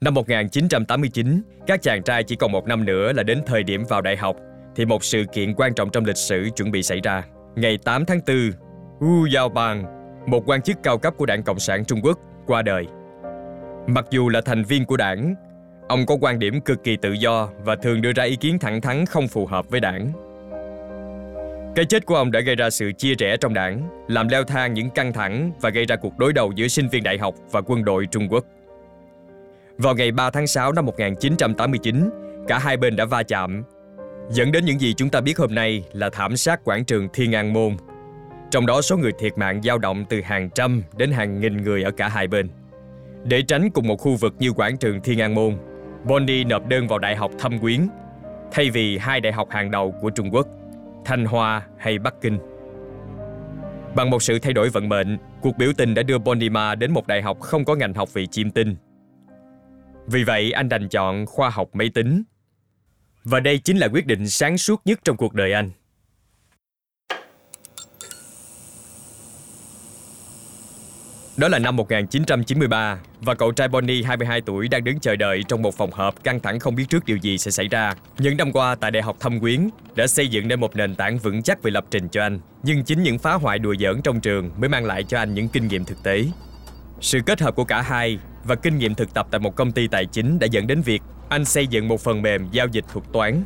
Năm 0.00 0.14
1989, 0.14 1.42
các 1.66 1.82
chàng 1.82 2.02
trai 2.02 2.24
chỉ 2.24 2.36
còn 2.36 2.52
một 2.52 2.66
năm 2.66 2.84
nữa 2.84 3.12
là 3.12 3.22
đến 3.22 3.42
thời 3.46 3.62
điểm 3.62 3.84
vào 3.88 4.02
đại 4.02 4.16
học, 4.16 4.36
thì 4.76 4.84
một 4.84 5.04
sự 5.04 5.24
kiện 5.32 5.54
quan 5.54 5.74
trọng 5.74 5.90
trong 5.90 6.04
lịch 6.04 6.16
sử 6.16 6.48
chuẩn 6.56 6.70
bị 6.70 6.82
xảy 6.82 7.00
ra. 7.00 7.24
Ngày 7.56 7.78
8 7.78 8.04
tháng 8.04 8.20
4, 8.26 8.36
Wu 9.00 9.36
Yaobang, 9.36 9.84
một 10.26 10.42
quan 10.46 10.62
chức 10.62 10.76
cao 10.82 10.98
cấp 10.98 11.14
của 11.16 11.26
Đảng 11.26 11.42
Cộng 11.42 11.58
sản 11.58 11.84
Trung 11.84 12.00
Quốc, 12.02 12.18
qua 12.46 12.62
đời. 12.62 12.86
Mặc 13.86 14.06
dù 14.10 14.28
là 14.28 14.40
thành 14.40 14.64
viên 14.64 14.84
của 14.84 14.96
đảng, 14.96 15.34
ông 15.88 16.06
có 16.06 16.16
quan 16.20 16.38
điểm 16.38 16.60
cực 16.60 16.84
kỳ 16.84 16.96
tự 16.96 17.12
do 17.12 17.48
và 17.64 17.76
thường 17.76 18.02
đưa 18.02 18.12
ra 18.12 18.24
ý 18.24 18.36
kiến 18.36 18.58
thẳng 18.58 18.80
thắn 18.80 19.06
không 19.06 19.28
phù 19.28 19.46
hợp 19.46 19.70
với 19.70 19.80
đảng. 19.80 20.12
Cái 21.74 21.84
chết 21.84 22.06
của 22.06 22.14
ông 22.14 22.30
đã 22.30 22.40
gây 22.40 22.56
ra 22.56 22.70
sự 22.70 22.92
chia 22.92 23.14
rẽ 23.14 23.36
trong 23.36 23.54
đảng, 23.54 24.04
làm 24.08 24.28
leo 24.28 24.44
thang 24.44 24.74
những 24.74 24.90
căng 24.90 25.12
thẳng 25.12 25.52
và 25.60 25.70
gây 25.70 25.84
ra 25.84 25.96
cuộc 25.96 26.18
đối 26.18 26.32
đầu 26.32 26.52
giữa 26.52 26.68
sinh 26.68 26.88
viên 26.88 27.02
đại 27.02 27.18
học 27.18 27.34
và 27.50 27.60
quân 27.60 27.84
đội 27.84 28.06
Trung 28.06 28.28
Quốc. 28.30 28.44
Vào 29.78 29.94
ngày 29.94 30.12
3 30.12 30.30
tháng 30.30 30.46
6 30.46 30.72
năm 30.72 30.86
1989, 30.86 32.10
cả 32.48 32.58
hai 32.58 32.76
bên 32.76 32.96
đã 32.96 33.04
va 33.04 33.22
chạm, 33.22 33.62
dẫn 34.30 34.52
đến 34.52 34.64
những 34.64 34.80
gì 34.80 34.94
chúng 34.94 35.08
ta 35.08 35.20
biết 35.20 35.38
hôm 35.38 35.54
nay 35.54 35.84
là 35.92 36.10
thảm 36.10 36.36
sát 36.36 36.64
quảng 36.64 36.84
trường 36.84 37.08
Thiên 37.12 37.34
An 37.34 37.52
Môn. 37.52 37.76
Trong 38.50 38.66
đó 38.66 38.82
số 38.82 38.96
người 38.96 39.12
thiệt 39.18 39.38
mạng 39.38 39.62
dao 39.62 39.78
động 39.78 40.04
từ 40.08 40.20
hàng 40.20 40.50
trăm 40.50 40.82
đến 40.96 41.12
hàng 41.12 41.40
nghìn 41.40 41.62
người 41.62 41.82
ở 41.82 41.90
cả 41.90 42.08
hai 42.08 42.26
bên. 42.26 42.48
Để 43.24 43.42
tránh 43.42 43.70
cùng 43.70 43.86
một 43.86 43.96
khu 43.96 44.16
vực 44.16 44.34
như 44.38 44.52
quảng 44.52 44.76
trường 44.76 45.00
Thiên 45.00 45.20
An 45.20 45.34
Môn, 45.34 45.56
Bondi 46.04 46.44
nộp 46.44 46.66
đơn 46.66 46.86
vào 46.86 46.98
Đại 46.98 47.16
học 47.16 47.30
Thâm 47.38 47.58
Quyến, 47.58 47.88
thay 48.52 48.70
vì 48.70 48.98
hai 48.98 49.20
đại 49.20 49.32
học 49.32 49.50
hàng 49.50 49.70
đầu 49.70 49.94
của 50.00 50.10
Trung 50.10 50.30
Quốc, 50.30 50.46
Thanh 51.04 51.24
Hoa 51.24 51.62
hay 51.78 51.98
Bắc 51.98 52.14
Kinh. 52.20 52.38
Bằng 53.96 54.10
một 54.10 54.22
sự 54.22 54.38
thay 54.38 54.52
đổi 54.52 54.68
vận 54.68 54.88
mệnh, 54.88 55.18
cuộc 55.42 55.56
biểu 55.58 55.72
tình 55.76 55.94
đã 55.94 56.02
đưa 56.02 56.18
Bondima 56.18 56.74
đến 56.74 56.92
một 56.92 57.06
đại 57.06 57.22
học 57.22 57.40
không 57.40 57.64
có 57.64 57.74
ngành 57.74 57.94
học 57.94 58.12
vị 58.12 58.26
chiêm 58.26 58.50
tinh 58.50 58.76
vì 60.10 60.24
vậy 60.24 60.52
anh 60.52 60.68
đành 60.68 60.88
chọn 60.88 61.26
khoa 61.26 61.50
học 61.50 61.68
máy 61.72 61.90
tính. 61.94 62.22
Và 63.24 63.40
đây 63.40 63.58
chính 63.58 63.78
là 63.78 63.88
quyết 63.88 64.06
định 64.06 64.28
sáng 64.28 64.58
suốt 64.58 64.82
nhất 64.84 65.00
trong 65.04 65.16
cuộc 65.16 65.34
đời 65.34 65.52
anh. 65.52 65.70
Đó 71.38 71.48
là 71.48 71.58
năm 71.58 71.76
1993 71.76 72.98
và 73.20 73.34
cậu 73.34 73.52
trai 73.52 73.68
Bonnie 73.68 74.02
22 74.02 74.40
tuổi 74.40 74.68
đang 74.68 74.84
đứng 74.84 75.00
chờ 75.00 75.16
đợi 75.16 75.42
trong 75.48 75.62
một 75.62 75.74
phòng 75.74 75.90
họp 75.90 76.24
căng 76.24 76.40
thẳng 76.40 76.60
không 76.60 76.74
biết 76.74 76.84
trước 76.88 77.04
điều 77.04 77.16
gì 77.16 77.38
sẽ 77.38 77.50
xảy 77.50 77.68
ra. 77.68 77.94
Những 78.18 78.36
năm 78.36 78.52
qua, 78.52 78.74
tại 78.74 78.90
Đại 78.90 79.02
học 79.02 79.16
Thâm 79.20 79.40
Quyến, 79.40 79.68
đã 79.94 80.06
xây 80.06 80.28
dựng 80.28 80.48
nên 80.48 80.60
một 80.60 80.76
nền 80.76 80.94
tảng 80.94 81.18
vững 81.18 81.42
chắc 81.42 81.62
về 81.62 81.70
lập 81.70 81.84
trình 81.90 82.08
cho 82.08 82.22
anh. 82.22 82.40
Nhưng 82.62 82.84
chính 82.84 83.02
những 83.02 83.18
phá 83.18 83.34
hoại 83.34 83.58
đùa 83.58 83.74
giỡn 83.80 84.02
trong 84.02 84.20
trường 84.20 84.50
mới 84.58 84.68
mang 84.68 84.84
lại 84.84 85.04
cho 85.04 85.18
anh 85.18 85.34
những 85.34 85.48
kinh 85.48 85.68
nghiệm 85.68 85.84
thực 85.84 86.02
tế. 86.02 86.24
Sự 87.00 87.20
kết 87.26 87.40
hợp 87.40 87.54
của 87.54 87.64
cả 87.64 87.82
hai 87.82 88.18
và 88.44 88.54
kinh 88.54 88.78
nghiệm 88.78 88.94
thực 88.94 89.14
tập 89.14 89.26
tại 89.30 89.38
một 89.38 89.56
công 89.56 89.72
ty 89.72 89.88
tài 89.88 90.06
chính 90.06 90.38
đã 90.38 90.46
dẫn 90.50 90.66
đến 90.66 90.82
việc 90.82 91.02
anh 91.28 91.44
xây 91.44 91.66
dựng 91.66 91.88
một 91.88 92.00
phần 92.00 92.22
mềm 92.22 92.48
giao 92.52 92.66
dịch 92.66 92.84
thuật 92.92 93.04
toán. 93.12 93.42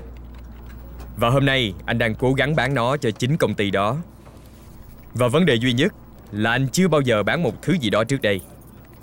Và 1.16 1.30
hôm 1.30 1.46
nay, 1.46 1.74
anh 1.86 1.98
đang 1.98 2.14
cố 2.14 2.32
gắng 2.32 2.56
bán 2.56 2.74
nó 2.74 2.96
cho 2.96 3.10
chính 3.10 3.36
công 3.36 3.54
ty 3.54 3.70
đó. 3.70 3.96
Và 5.14 5.28
vấn 5.28 5.46
đề 5.46 5.54
duy 5.54 5.72
nhất 5.72 5.92
là 6.32 6.50
anh 6.50 6.68
chưa 6.72 6.88
bao 6.88 7.00
giờ 7.00 7.22
bán 7.22 7.42
một 7.42 7.62
thứ 7.62 7.72
gì 7.72 7.90
đó 7.90 8.04
trước 8.04 8.22
đây. 8.22 8.40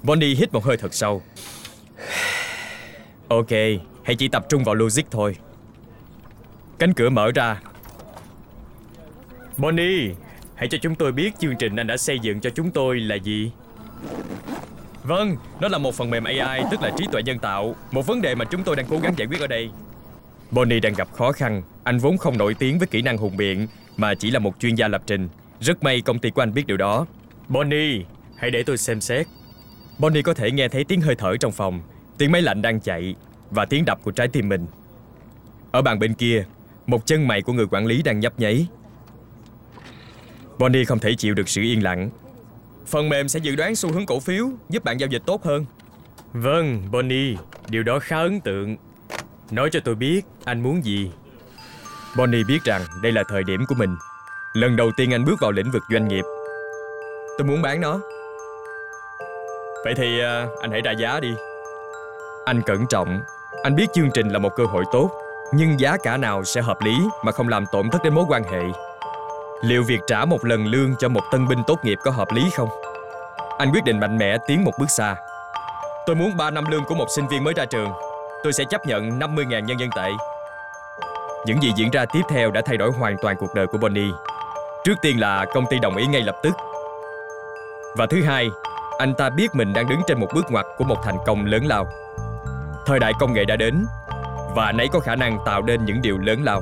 Bonnie 0.04 0.36
hít 0.36 0.54
một 0.54 0.64
hơi 0.64 0.78
thật 0.78 0.94
sâu. 0.94 1.22
Ok, 3.28 3.50
hãy 4.04 4.16
chỉ 4.16 4.28
tập 4.28 4.46
trung 4.50 4.64
vào 4.64 4.76
logic 4.76 5.04
thôi. 5.12 5.36
Cánh 6.80 6.94
cửa 6.94 7.10
mở 7.10 7.32
ra. 7.36 7.62
Bonnie, 9.58 10.14
hãy 10.56 10.68
cho 10.68 10.78
chúng 10.82 10.96
tôi 10.96 11.12
biết 11.12 11.40
chương 11.40 11.56
trình 11.60 11.76
anh 11.76 11.88
đã 11.88 11.98
xây 11.98 12.20
dựng 12.20 12.40
cho 12.40 12.50
chúng 12.50 12.72
tôi 12.72 13.00
là 13.00 13.16
gì. 13.16 13.52
Vâng, 15.04 15.38
nó 15.60 15.68
là 15.68 15.78
một 15.78 15.96
phần 15.96 16.10
mềm 16.10 16.24
AI, 16.24 16.64
tức 16.72 16.82
là 16.82 16.92
trí 16.98 17.06
tuệ 17.12 17.24
nhân 17.24 17.40
tạo 17.40 17.76
Một 17.92 18.08
vấn 18.08 18.22
đề 18.22 18.36
mà 18.36 18.46
chúng 18.46 18.64
tôi 18.64 18.76
đang 18.76 18.86
cố 18.90 19.00
gắng 19.00 19.14
giải 19.18 19.28
quyết 19.28 19.42
ở 19.42 19.48
đây 19.48 19.70
Bonnie 20.52 20.80
đang 20.80 20.94
gặp 20.94 21.08
khó 21.14 21.32
khăn 21.32 21.62
Anh 21.84 21.98
vốn 21.98 22.18
không 22.18 22.38
nổi 22.38 22.54
tiếng 22.54 22.80
với 22.80 22.88
kỹ 22.88 23.02
năng 23.02 23.18
hùng 23.18 23.38
biện 23.38 23.68
Mà 23.98 24.14
chỉ 24.16 24.32
là 24.32 24.40
một 24.40 24.60
chuyên 24.60 24.76
gia 24.76 24.88
lập 24.88 25.02
trình 25.08 25.30
Rất 25.60 25.84
may 25.84 26.02
công 26.02 26.20
ty 26.20 26.30
của 26.30 26.42
anh 26.42 26.54
biết 26.54 26.68
điều 26.68 26.78
đó 26.78 27.06
Bonnie, 27.50 28.04
hãy 28.36 28.52
để 28.52 28.64
tôi 28.64 28.78
xem 28.78 29.02
xét 29.02 29.28
Bonnie 30.00 30.22
có 30.22 30.34
thể 30.34 30.52
nghe 30.52 30.68
thấy 30.68 30.84
tiếng 30.84 31.02
hơi 31.02 31.16
thở 31.16 31.38
trong 31.38 31.52
phòng 31.52 31.82
Tiếng 32.18 32.32
máy 32.32 32.42
lạnh 32.42 32.62
đang 32.62 32.80
chạy 32.80 33.16
và 33.52 33.66
tiếng 33.66 33.86
đập 33.86 34.00
của 34.04 34.12
trái 34.12 34.28
tim 34.28 34.50
mình. 34.50 34.66
Ở 35.72 35.82
bàn 35.82 36.00
bên 36.00 36.14
kia, 36.14 36.46
một 36.88 37.06
chân 37.06 37.28
mày 37.28 37.42
của 37.42 37.54
người 37.54 37.66
quản 37.72 37.86
lý 37.86 38.02
đang 38.02 38.20
nhấp 38.20 38.40
nháy. 38.40 38.68
Bonnie 40.58 40.86
không 40.86 41.00
thể 41.00 41.16
chịu 41.16 41.34
được 41.34 41.50
sự 41.50 41.62
yên 41.62 41.84
lặng. 41.84 42.10
Phần 42.88 43.10
mềm 43.10 43.30
sẽ 43.30 43.40
dự 43.40 43.56
đoán 43.56 43.76
xu 43.76 43.92
hướng 43.92 44.06
cổ 44.06 44.20
phiếu, 44.20 44.50
giúp 44.70 44.84
bạn 44.84 45.00
giao 45.00 45.10
dịch 45.10 45.22
tốt 45.26 45.44
hơn. 45.44 45.66
Vâng, 46.34 46.84
Bonnie, 46.92 47.36
điều 47.70 47.84
đó 47.84 48.00
khá 48.00 48.18
ấn 48.18 48.42
tượng. 48.42 48.78
Nói 49.52 49.70
cho 49.72 49.80
tôi 49.80 49.96
biết 49.96 50.22
anh 50.46 50.64
muốn 50.64 50.86
gì. 50.86 51.12
Bonnie 52.18 52.44
biết 52.44 52.64
rằng 52.64 52.82
đây 53.04 53.12
là 53.12 53.24
thời 53.30 53.44
điểm 53.44 53.66
của 53.68 53.76
mình. 53.76 53.96
Lần 54.54 54.76
đầu 54.76 54.92
tiên 54.98 55.14
anh 55.14 55.26
bước 55.26 55.40
vào 55.42 55.52
lĩnh 55.52 55.72
vực 55.72 55.84
doanh 55.92 56.08
nghiệp. 56.08 56.24
Tôi 57.40 57.48
muốn 57.48 57.62
bán 57.62 57.82
nó. 57.82 58.00
Vậy 59.84 59.94
thì 59.98 60.20
à, 60.22 60.48
anh 60.62 60.72
hãy 60.72 60.82
ra 60.82 60.92
giá 60.92 61.20
đi. 61.20 61.36
Anh 62.46 62.62
cẩn 62.62 62.88
trọng. 62.88 63.22
Anh 63.64 63.76
biết 63.76 63.88
chương 63.94 64.12
trình 64.14 64.30
là 64.30 64.40
một 64.40 64.56
cơ 64.56 64.66
hội 64.66 64.84
tốt, 64.92 65.12
nhưng 65.54 65.80
giá 65.80 65.98
cả 66.04 66.18
nào 66.18 66.44
sẽ 66.44 66.62
hợp 66.62 66.82
lý 66.82 66.96
mà 67.24 67.32
không 67.32 67.50
làm 67.50 67.66
tổn 67.72 67.90
thất 67.90 68.04
đến 68.04 68.14
mối 68.14 68.26
quan 68.28 68.44
hệ. 68.44 68.62
Liệu 69.62 69.84
việc 69.84 70.00
trả 70.08 70.26
một 70.26 70.46
lần 70.46 70.66
lương 70.66 70.96
cho 71.00 71.10
một 71.10 71.22
tân 71.32 71.48
binh 71.48 71.60
tốt 71.68 71.80
nghiệp 71.84 71.98
có 72.04 72.12
hợp 72.12 72.28
lý 72.32 72.50
không? 72.58 72.70
Anh 73.58 73.72
quyết 73.72 73.84
định 73.84 74.00
mạnh 74.00 74.18
mẽ 74.18 74.38
tiến 74.48 74.64
một 74.64 74.74
bước 74.80 74.90
xa. 74.98 75.16
Tôi 76.06 76.16
muốn 76.16 76.38
3 76.38 76.52
năm 76.52 76.66
lương 76.72 76.86
của 76.86 76.96
một 76.96 77.08
sinh 77.16 77.28
viên 77.28 77.44
mới 77.44 77.54
ra 77.54 77.66
trường. 77.66 77.90
Tôi 78.44 78.54
sẽ 78.54 78.64
chấp 78.70 78.86
nhận 78.86 79.20
50.000 79.20 79.60
nhân 79.66 79.80
dân 79.80 79.90
tệ. 79.96 80.10
Những 81.46 81.62
gì 81.64 81.72
diễn 81.76 81.92
ra 81.92 82.06
tiếp 82.06 82.22
theo 82.30 82.52
đã 82.52 82.62
thay 82.66 82.78
đổi 82.78 82.92
hoàn 82.92 83.18
toàn 83.22 83.36
cuộc 83.40 83.54
đời 83.56 83.68
của 83.68 83.78
Bonnie. 83.78 84.12
Trước 84.84 84.96
tiên 85.02 85.20
là 85.20 85.46
công 85.54 85.66
ty 85.70 85.80
đồng 85.80 85.96
ý 85.96 86.06
ngay 86.08 86.22
lập 86.22 86.36
tức. 86.44 86.54
Và 87.98 88.06
thứ 88.06 88.24
hai, 88.24 88.50
anh 88.98 89.14
ta 89.18 89.30
biết 89.30 89.56
mình 89.56 89.74
đang 89.74 89.90
đứng 89.90 90.02
trên 90.08 90.20
một 90.20 90.28
bước 90.34 90.46
ngoặt 90.52 90.66
của 90.78 90.84
một 90.84 90.98
thành 91.04 91.18
công 91.26 91.46
lớn 91.46 91.66
lao. 91.66 91.88
Thời 92.86 93.00
đại 93.00 93.14
công 93.20 93.34
nghệ 93.34 93.46
đã 93.46 93.56
đến 93.56 93.86
và 94.56 94.66
anh 94.66 94.78
ấy 94.78 94.88
có 94.92 95.00
khả 95.00 95.16
năng 95.16 95.40
tạo 95.46 95.62
nên 95.62 95.86
những 95.86 96.02
điều 96.02 96.18
lớn 96.18 96.44
lao. 96.44 96.62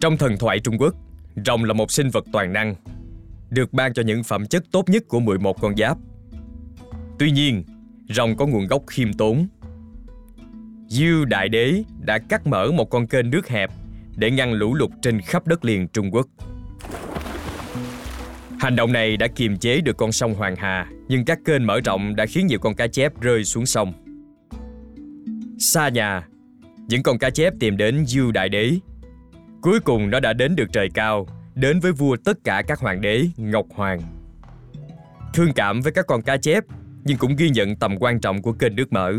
Trong 0.00 0.16
thần 0.16 0.36
thoại 0.38 0.60
Trung 0.60 0.78
Quốc, 0.78 0.94
rồng 1.46 1.64
là 1.64 1.72
một 1.72 1.90
sinh 1.90 2.10
vật 2.10 2.24
toàn 2.32 2.52
năng, 2.52 2.74
được 3.50 3.72
ban 3.72 3.94
cho 3.94 4.02
những 4.02 4.22
phẩm 4.24 4.46
chất 4.46 4.64
tốt 4.72 4.88
nhất 4.88 5.02
của 5.08 5.20
11 5.20 5.60
con 5.60 5.76
giáp. 5.76 5.98
Tuy 7.18 7.30
nhiên, 7.30 7.64
rồng 8.08 8.36
có 8.36 8.46
nguồn 8.46 8.66
gốc 8.66 8.82
khiêm 8.86 9.12
tốn. 9.12 9.48
Diêu 10.88 11.24
Đại 11.24 11.48
Đế 11.48 11.82
đã 12.00 12.18
cắt 12.18 12.46
mở 12.46 12.72
một 12.72 12.90
con 12.90 13.06
kênh 13.06 13.30
nước 13.30 13.48
hẹp 13.48 13.70
để 14.16 14.30
ngăn 14.30 14.52
lũ 14.52 14.74
lụt 14.74 14.90
trên 15.02 15.20
khắp 15.20 15.46
đất 15.46 15.64
liền 15.64 15.88
Trung 15.88 16.10
Quốc. 16.10 16.26
Hành 18.60 18.76
động 18.76 18.92
này 18.92 19.16
đã 19.16 19.26
kiềm 19.26 19.56
chế 19.56 19.80
được 19.80 19.96
con 19.96 20.12
sông 20.12 20.34
Hoàng 20.34 20.56
Hà, 20.56 20.90
nhưng 21.08 21.24
các 21.24 21.38
kênh 21.44 21.66
mở 21.66 21.80
rộng 21.80 22.16
đã 22.16 22.26
khiến 22.26 22.46
nhiều 22.46 22.58
con 22.58 22.74
cá 22.74 22.86
chép 22.86 23.20
rơi 23.20 23.44
xuống 23.44 23.66
sông. 23.66 23.92
Xa 25.58 25.88
nhà, 25.88 26.28
những 26.88 27.02
con 27.02 27.18
cá 27.18 27.30
chép 27.30 27.52
tìm 27.60 27.76
đến 27.76 28.06
Diêu 28.06 28.32
Đại 28.32 28.48
Đế 28.48 28.78
Cuối 29.66 29.80
cùng 29.80 30.10
nó 30.10 30.20
đã 30.20 30.32
đến 30.32 30.56
được 30.56 30.72
trời 30.72 30.88
cao, 30.94 31.26
đến 31.56 31.80
với 31.80 31.92
vua 31.92 32.16
tất 32.16 32.38
cả 32.44 32.62
các 32.66 32.78
hoàng 32.78 33.00
đế 33.00 33.26
Ngọc 33.36 33.66
Hoàng. 33.74 34.00
Thương 35.34 35.52
cảm 35.52 35.80
với 35.80 35.92
các 35.92 36.06
con 36.06 36.22
cá 36.22 36.36
chép, 36.36 36.64
nhưng 37.04 37.18
cũng 37.18 37.36
ghi 37.36 37.50
nhận 37.50 37.76
tầm 37.76 37.96
quan 38.00 38.20
trọng 38.20 38.42
của 38.42 38.52
kênh 38.52 38.76
nước 38.76 38.92
mở. 38.92 39.12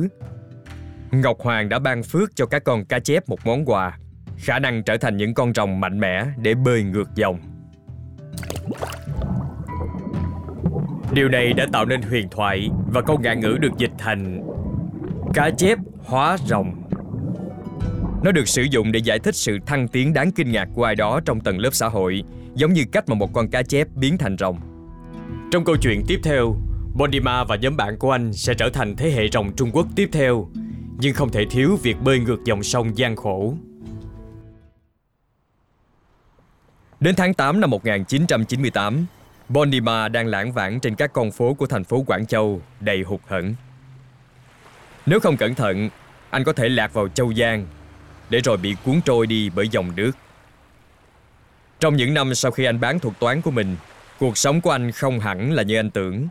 Ngọc 1.12 1.38
Hoàng 1.40 1.70
đã 1.70 1.80
ban 1.80 2.04
phước 2.04 2.36
cho 2.36 2.46
các 2.46 2.64
con 2.64 2.86
cá 2.86 3.00
chép 3.00 3.30
một 3.30 3.40
món 3.46 3.66
quà, 3.66 3.98
khả 4.38 4.60
năng 4.60 4.84
trở 4.84 4.98
thành 4.98 5.18
những 5.18 5.34
con 5.34 5.54
rồng 5.54 5.80
mạnh 5.80 6.00
mẽ 6.00 6.26
để 6.38 6.56
bơi 6.56 6.84
ngược 6.84 7.16
dòng. 7.16 7.40
Điều 11.14 11.30
này 11.30 11.54
đã 11.54 11.66
tạo 11.74 11.86
nên 11.86 12.02
huyền 12.02 12.28
thoại 12.32 12.70
và 12.94 13.02
câu 13.02 13.18
ngạn 13.18 13.40
ngữ 13.40 13.58
được 13.62 13.78
dịch 13.78 13.92
thành 13.98 14.44
cá 15.34 15.50
chép 15.50 15.78
hóa 16.06 16.38
rồng. 16.46 16.87
Nó 18.24 18.32
được 18.32 18.48
sử 18.48 18.64
dụng 18.64 18.92
để 18.92 19.00
giải 19.00 19.20
thích 19.20 19.36
sự 19.36 19.60
thăng 19.66 19.88
tiến 19.88 20.14
đáng 20.14 20.32
kinh 20.32 20.52
ngạc 20.52 20.70
của 20.76 20.84
ai 20.84 20.96
đó 20.96 21.20
trong 21.26 21.40
tầng 21.40 21.60
lớp 21.60 21.70
xã 21.74 21.88
hội, 21.88 22.24
giống 22.56 22.74
như 22.74 22.84
cách 22.92 23.10
mà 23.10 23.16
một 23.16 23.34
con 23.34 23.50
cá 23.50 23.64
chép 23.64 23.88
biến 23.96 24.18
thành 24.18 24.38
rồng. 24.38 24.60
Trong 25.52 25.66
câu 25.66 25.76
chuyện 25.82 26.04
tiếp 26.08 26.20
theo, 26.24 26.56
Bondima 26.96 27.44
và 27.44 27.56
nhóm 27.56 27.78
bạn 27.78 27.98
của 27.98 28.12
anh 28.12 28.34
sẽ 28.34 28.54
trở 28.54 28.70
thành 28.70 28.96
thế 28.96 29.12
hệ 29.12 29.28
rồng 29.32 29.56
Trung 29.56 29.72
Quốc 29.74 29.88
tiếp 29.96 30.10
theo, 30.12 30.50
nhưng 31.00 31.14
không 31.14 31.30
thể 31.30 31.46
thiếu 31.50 31.78
việc 31.84 32.02
bơi 32.02 32.20
ngược 32.20 32.40
dòng 32.46 32.64
sông 32.64 32.98
gian 32.98 33.16
khổ. 33.16 33.54
Đến 37.00 37.16
tháng 37.16 37.34
8 37.34 37.60
năm 37.60 37.70
1998, 37.70 39.06
Bondima 39.50 40.08
đang 40.08 40.28
lãng 40.28 40.52
vãng 40.52 40.80
trên 40.80 40.96
các 40.96 41.14
con 41.14 41.32
phố 41.32 41.54
của 41.54 41.66
thành 41.66 41.84
phố 41.84 42.04
Quảng 42.08 42.26
Châu 42.26 42.62
đầy 42.80 43.02
hụt 43.02 43.22
hẫng. 43.28 43.56
Nếu 45.06 45.20
không 45.20 45.38
cẩn 45.38 45.56
thận, 45.56 45.90
anh 46.30 46.44
có 46.44 46.54
thể 46.54 46.70
lạc 46.70 46.94
vào 46.94 47.08
Châu 47.08 47.34
Giang 47.34 47.66
để 48.30 48.40
rồi 48.40 48.58
bị 48.58 48.76
cuốn 48.86 49.02
trôi 49.06 49.28
đi 49.28 49.50
bởi 49.50 49.68
dòng 49.68 49.96
nước. 49.96 50.12
Trong 51.80 51.96
những 51.96 52.14
năm 52.14 52.36
sau 52.36 52.52
khi 52.52 52.66
anh 52.66 52.80
bán 52.80 53.00
thuật 53.00 53.20
toán 53.20 53.42
của 53.42 53.52
mình, 53.52 53.76
cuộc 54.20 54.38
sống 54.38 54.62
của 54.62 54.72
anh 54.72 54.92
không 54.92 55.20
hẳn 55.20 55.52
là 55.52 55.64
như 55.64 55.80
anh 55.80 55.92
tưởng. 55.92 56.28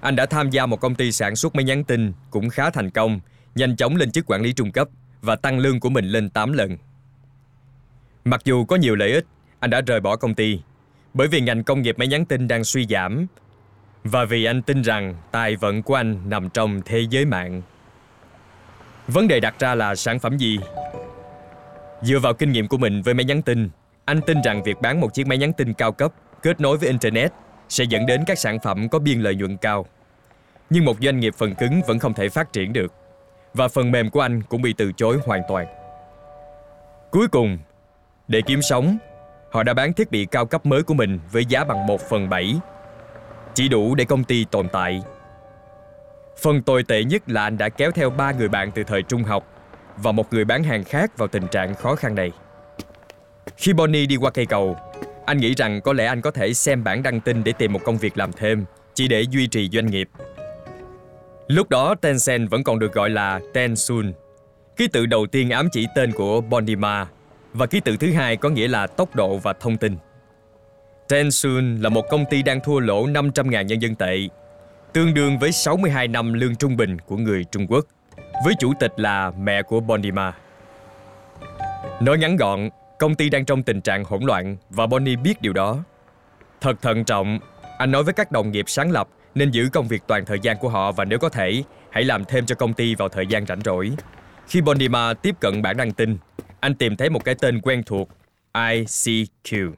Anh 0.00 0.16
đã 0.16 0.26
tham 0.26 0.50
gia 0.50 0.66
một 0.66 0.80
công 0.80 0.94
ty 0.94 1.12
sản 1.12 1.36
xuất 1.36 1.54
máy 1.54 1.64
nhắn 1.64 1.84
tin 1.84 2.12
cũng 2.30 2.48
khá 2.48 2.70
thành 2.70 2.90
công, 2.90 3.20
nhanh 3.54 3.76
chóng 3.76 3.96
lên 3.96 4.10
chức 4.10 4.24
quản 4.26 4.42
lý 4.42 4.52
trung 4.52 4.72
cấp 4.72 4.88
và 5.22 5.36
tăng 5.36 5.58
lương 5.58 5.80
của 5.80 5.88
mình 5.88 6.04
lên 6.04 6.30
8 6.30 6.52
lần. 6.52 6.76
Mặc 8.24 8.40
dù 8.44 8.64
có 8.64 8.76
nhiều 8.76 8.94
lợi 8.94 9.12
ích, 9.12 9.24
anh 9.60 9.70
đã 9.70 9.80
rời 9.80 10.00
bỏ 10.00 10.16
công 10.16 10.34
ty 10.34 10.60
bởi 11.14 11.28
vì 11.28 11.40
ngành 11.40 11.64
công 11.64 11.82
nghiệp 11.82 11.98
máy 11.98 12.08
nhắn 12.08 12.24
tin 12.24 12.48
đang 12.48 12.64
suy 12.64 12.86
giảm 12.86 13.26
và 14.04 14.24
vì 14.24 14.44
anh 14.44 14.62
tin 14.62 14.82
rằng 14.82 15.14
tài 15.30 15.56
vận 15.56 15.82
của 15.82 15.94
anh 15.94 16.30
nằm 16.30 16.50
trong 16.50 16.82
thế 16.84 17.06
giới 17.10 17.24
mạng. 17.24 17.62
Vấn 19.08 19.28
đề 19.28 19.40
đặt 19.40 19.54
ra 19.58 19.74
là 19.74 19.94
sản 19.94 20.18
phẩm 20.18 20.38
gì 20.38 20.58
Dựa 22.02 22.18
vào 22.18 22.34
kinh 22.34 22.52
nghiệm 22.52 22.68
của 22.68 22.76
mình 22.76 23.02
với 23.02 23.14
máy 23.14 23.24
nhắn 23.24 23.42
tin, 23.42 23.70
anh 24.04 24.20
tin 24.26 24.42
rằng 24.42 24.62
việc 24.62 24.80
bán 24.80 25.00
một 25.00 25.14
chiếc 25.14 25.26
máy 25.26 25.38
nhắn 25.38 25.52
tin 25.52 25.72
cao 25.74 25.92
cấp 25.92 26.12
kết 26.42 26.60
nối 26.60 26.76
với 26.76 26.88
Internet 26.88 27.32
sẽ 27.68 27.84
dẫn 27.84 28.06
đến 28.06 28.24
các 28.26 28.38
sản 28.38 28.58
phẩm 28.60 28.88
có 28.88 28.98
biên 28.98 29.20
lợi 29.20 29.34
nhuận 29.34 29.56
cao. 29.56 29.86
Nhưng 30.70 30.84
một 30.84 30.96
doanh 31.02 31.20
nghiệp 31.20 31.34
phần 31.38 31.54
cứng 31.54 31.80
vẫn 31.86 31.98
không 31.98 32.14
thể 32.14 32.28
phát 32.28 32.52
triển 32.52 32.72
được, 32.72 32.92
và 33.54 33.68
phần 33.68 33.90
mềm 33.90 34.10
của 34.10 34.20
anh 34.20 34.42
cũng 34.42 34.62
bị 34.62 34.74
từ 34.78 34.92
chối 34.92 35.18
hoàn 35.24 35.42
toàn. 35.48 35.66
Cuối 37.10 37.28
cùng, 37.28 37.58
để 38.28 38.40
kiếm 38.46 38.62
sống, 38.62 38.98
họ 39.50 39.62
đã 39.62 39.74
bán 39.74 39.92
thiết 39.92 40.10
bị 40.10 40.24
cao 40.24 40.46
cấp 40.46 40.66
mới 40.66 40.82
của 40.82 40.94
mình 40.94 41.18
với 41.32 41.44
giá 41.44 41.64
bằng 41.64 41.86
1 41.86 42.00
phần 42.00 42.28
7, 42.28 42.54
chỉ 43.54 43.68
đủ 43.68 43.94
để 43.94 44.04
công 44.04 44.24
ty 44.24 44.44
tồn 44.50 44.68
tại. 44.68 45.02
Phần 46.42 46.62
tồi 46.62 46.82
tệ 46.82 47.04
nhất 47.04 47.22
là 47.26 47.42
anh 47.42 47.58
đã 47.58 47.68
kéo 47.68 47.90
theo 47.90 48.10
ba 48.10 48.32
người 48.32 48.48
bạn 48.48 48.70
từ 48.74 48.84
thời 48.84 49.02
trung 49.02 49.22
học 49.22 49.55
và 49.96 50.12
một 50.12 50.32
người 50.32 50.44
bán 50.44 50.64
hàng 50.64 50.84
khác 50.84 51.18
vào 51.18 51.28
tình 51.28 51.46
trạng 51.48 51.74
khó 51.74 51.94
khăn 51.94 52.14
này. 52.14 52.32
Khi 53.56 53.72
Bonnie 53.72 54.06
đi 54.06 54.16
qua 54.16 54.30
cây 54.30 54.46
cầu, 54.46 54.76
anh 55.26 55.38
nghĩ 55.38 55.54
rằng 55.54 55.80
có 55.80 55.92
lẽ 55.92 56.06
anh 56.06 56.20
có 56.20 56.30
thể 56.30 56.54
xem 56.54 56.84
bản 56.84 57.02
đăng 57.02 57.20
tin 57.20 57.44
để 57.44 57.52
tìm 57.52 57.72
một 57.72 57.80
công 57.84 57.98
việc 57.98 58.18
làm 58.18 58.32
thêm, 58.32 58.64
chỉ 58.94 59.08
để 59.08 59.20
duy 59.30 59.46
trì 59.46 59.68
doanh 59.72 59.86
nghiệp. 59.86 60.08
Lúc 61.48 61.68
đó 61.68 61.94
Tencent 61.94 62.50
vẫn 62.50 62.64
còn 62.64 62.78
được 62.78 62.92
gọi 62.92 63.10
là 63.10 63.40
Tensun. 63.54 64.12
Ký 64.76 64.88
tự 64.88 65.06
đầu 65.06 65.26
tiên 65.26 65.50
ám 65.50 65.68
chỉ 65.72 65.86
tên 65.94 66.12
của 66.12 66.40
Bondima 66.40 67.06
và 67.52 67.66
ký 67.66 67.80
tự 67.80 67.96
thứ 67.96 68.12
hai 68.12 68.36
có 68.36 68.48
nghĩa 68.48 68.68
là 68.68 68.86
tốc 68.86 69.16
độ 69.16 69.36
và 69.36 69.52
thông 69.52 69.76
tin. 69.76 69.96
Tensun 71.08 71.76
là 71.80 71.88
một 71.88 72.08
công 72.10 72.24
ty 72.30 72.42
đang 72.42 72.60
thua 72.60 72.80
lỗ 72.80 73.06
500.000 73.06 73.62
nhân 73.62 73.82
dân 73.82 73.94
tệ, 73.94 74.16
tương 74.92 75.14
đương 75.14 75.38
với 75.38 75.52
62 75.52 76.08
năm 76.08 76.32
lương 76.32 76.56
trung 76.56 76.76
bình 76.76 76.98
của 76.98 77.16
người 77.16 77.44
Trung 77.44 77.66
Quốc 77.68 77.86
với 78.44 78.54
chủ 78.58 78.72
tịch 78.80 78.92
là 78.96 79.32
mẹ 79.38 79.62
của 79.62 79.80
Bonima. 79.80 80.32
Nói 82.00 82.18
ngắn 82.18 82.36
gọn, 82.36 82.68
công 82.98 83.14
ty 83.14 83.30
đang 83.30 83.44
trong 83.44 83.62
tình 83.62 83.80
trạng 83.80 84.04
hỗn 84.04 84.22
loạn 84.22 84.56
và 84.70 84.86
Bonnie 84.86 85.16
biết 85.16 85.42
điều 85.42 85.52
đó. 85.52 85.84
Thật 86.60 86.82
thận 86.82 87.04
trọng, 87.04 87.38
anh 87.78 87.90
nói 87.90 88.02
với 88.02 88.14
các 88.14 88.32
đồng 88.32 88.50
nghiệp 88.50 88.64
sáng 88.68 88.90
lập 88.90 89.08
nên 89.34 89.50
giữ 89.50 89.68
công 89.72 89.88
việc 89.88 90.02
toàn 90.06 90.24
thời 90.24 90.38
gian 90.42 90.56
của 90.60 90.68
họ 90.68 90.92
và 90.92 91.04
nếu 91.04 91.18
có 91.18 91.28
thể, 91.28 91.62
hãy 91.90 92.04
làm 92.04 92.24
thêm 92.24 92.46
cho 92.46 92.54
công 92.54 92.72
ty 92.72 92.94
vào 92.94 93.08
thời 93.08 93.26
gian 93.26 93.46
rảnh 93.46 93.60
rỗi. 93.64 93.92
Khi 94.46 94.60
Bonima 94.60 95.14
tiếp 95.14 95.34
cận 95.40 95.62
bản 95.62 95.76
đăng 95.76 95.92
tin, 95.92 96.18
anh 96.60 96.74
tìm 96.74 96.96
thấy 96.96 97.10
một 97.10 97.24
cái 97.24 97.34
tên 97.40 97.60
quen 97.60 97.82
thuộc, 97.86 98.08
ICQ. 98.52 99.72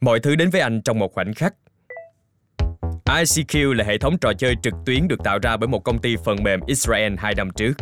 Mọi 0.00 0.20
thứ 0.20 0.36
đến 0.36 0.50
với 0.50 0.60
anh 0.60 0.82
trong 0.82 0.98
một 0.98 1.14
khoảnh 1.14 1.34
khắc 1.34 1.54
ICQ 3.08 3.72
là 3.72 3.84
hệ 3.84 3.98
thống 3.98 4.18
trò 4.18 4.32
chơi 4.32 4.54
trực 4.62 4.74
tuyến 4.86 5.08
được 5.08 5.24
tạo 5.24 5.38
ra 5.42 5.56
bởi 5.56 5.68
một 5.68 5.84
công 5.84 5.98
ty 5.98 6.16
phần 6.24 6.42
mềm 6.42 6.60
Israel 6.66 7.14
2 7.18 7.34
năm 7.34 7.50
trước. 7.56 7.72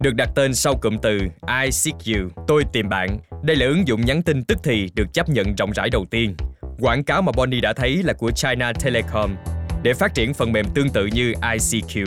Được 0.00 0.14
đặt 0.14 0.28
tên 0.34 0.54
sau 0.54 0.74
cụm 0.74 0.96
từ 1.02 1.20
ICQ, 1.46 2.28
tôi 2.48 2.64
tìm 2.72 2.88
bạn. 2.88 3.18
Đây 3.42 3.56
là 3.56 3.66
ứng 3.66 3.88
dụng 3.88 4.00
nhắn 4.00 4.22
tin 4.22 4.44
tức 4.44 4.58
thì 4.64 4.88
được 4.94 5.12
chấp 5.12 5.28
nhận 5.28 5.54
rộng 5.54 5.70
rãi 5.70 5.90
đầu 5.90 6.06
tiên. 6.10 6.36
Quảng 6.80 7.04
cáo 7.04 7.22
mà 7.22 7.32
Bonnie 7.32 7.60
đã 7.60 7.72
thấy 7.72 8.02
là 8.02 8.12
của 8.12 8.30
China 8.30 8.72
Telecom 8.72 9.36
để 9.82 9.94
phát 9.94 10.14
triển 10.14 10.34
phần 10.34 10.52
mềm 10.52 10.66
tương 10.74 10.88
tự 10.88 11.06
như 11.06 11.32
ICQ. 11.32 12.06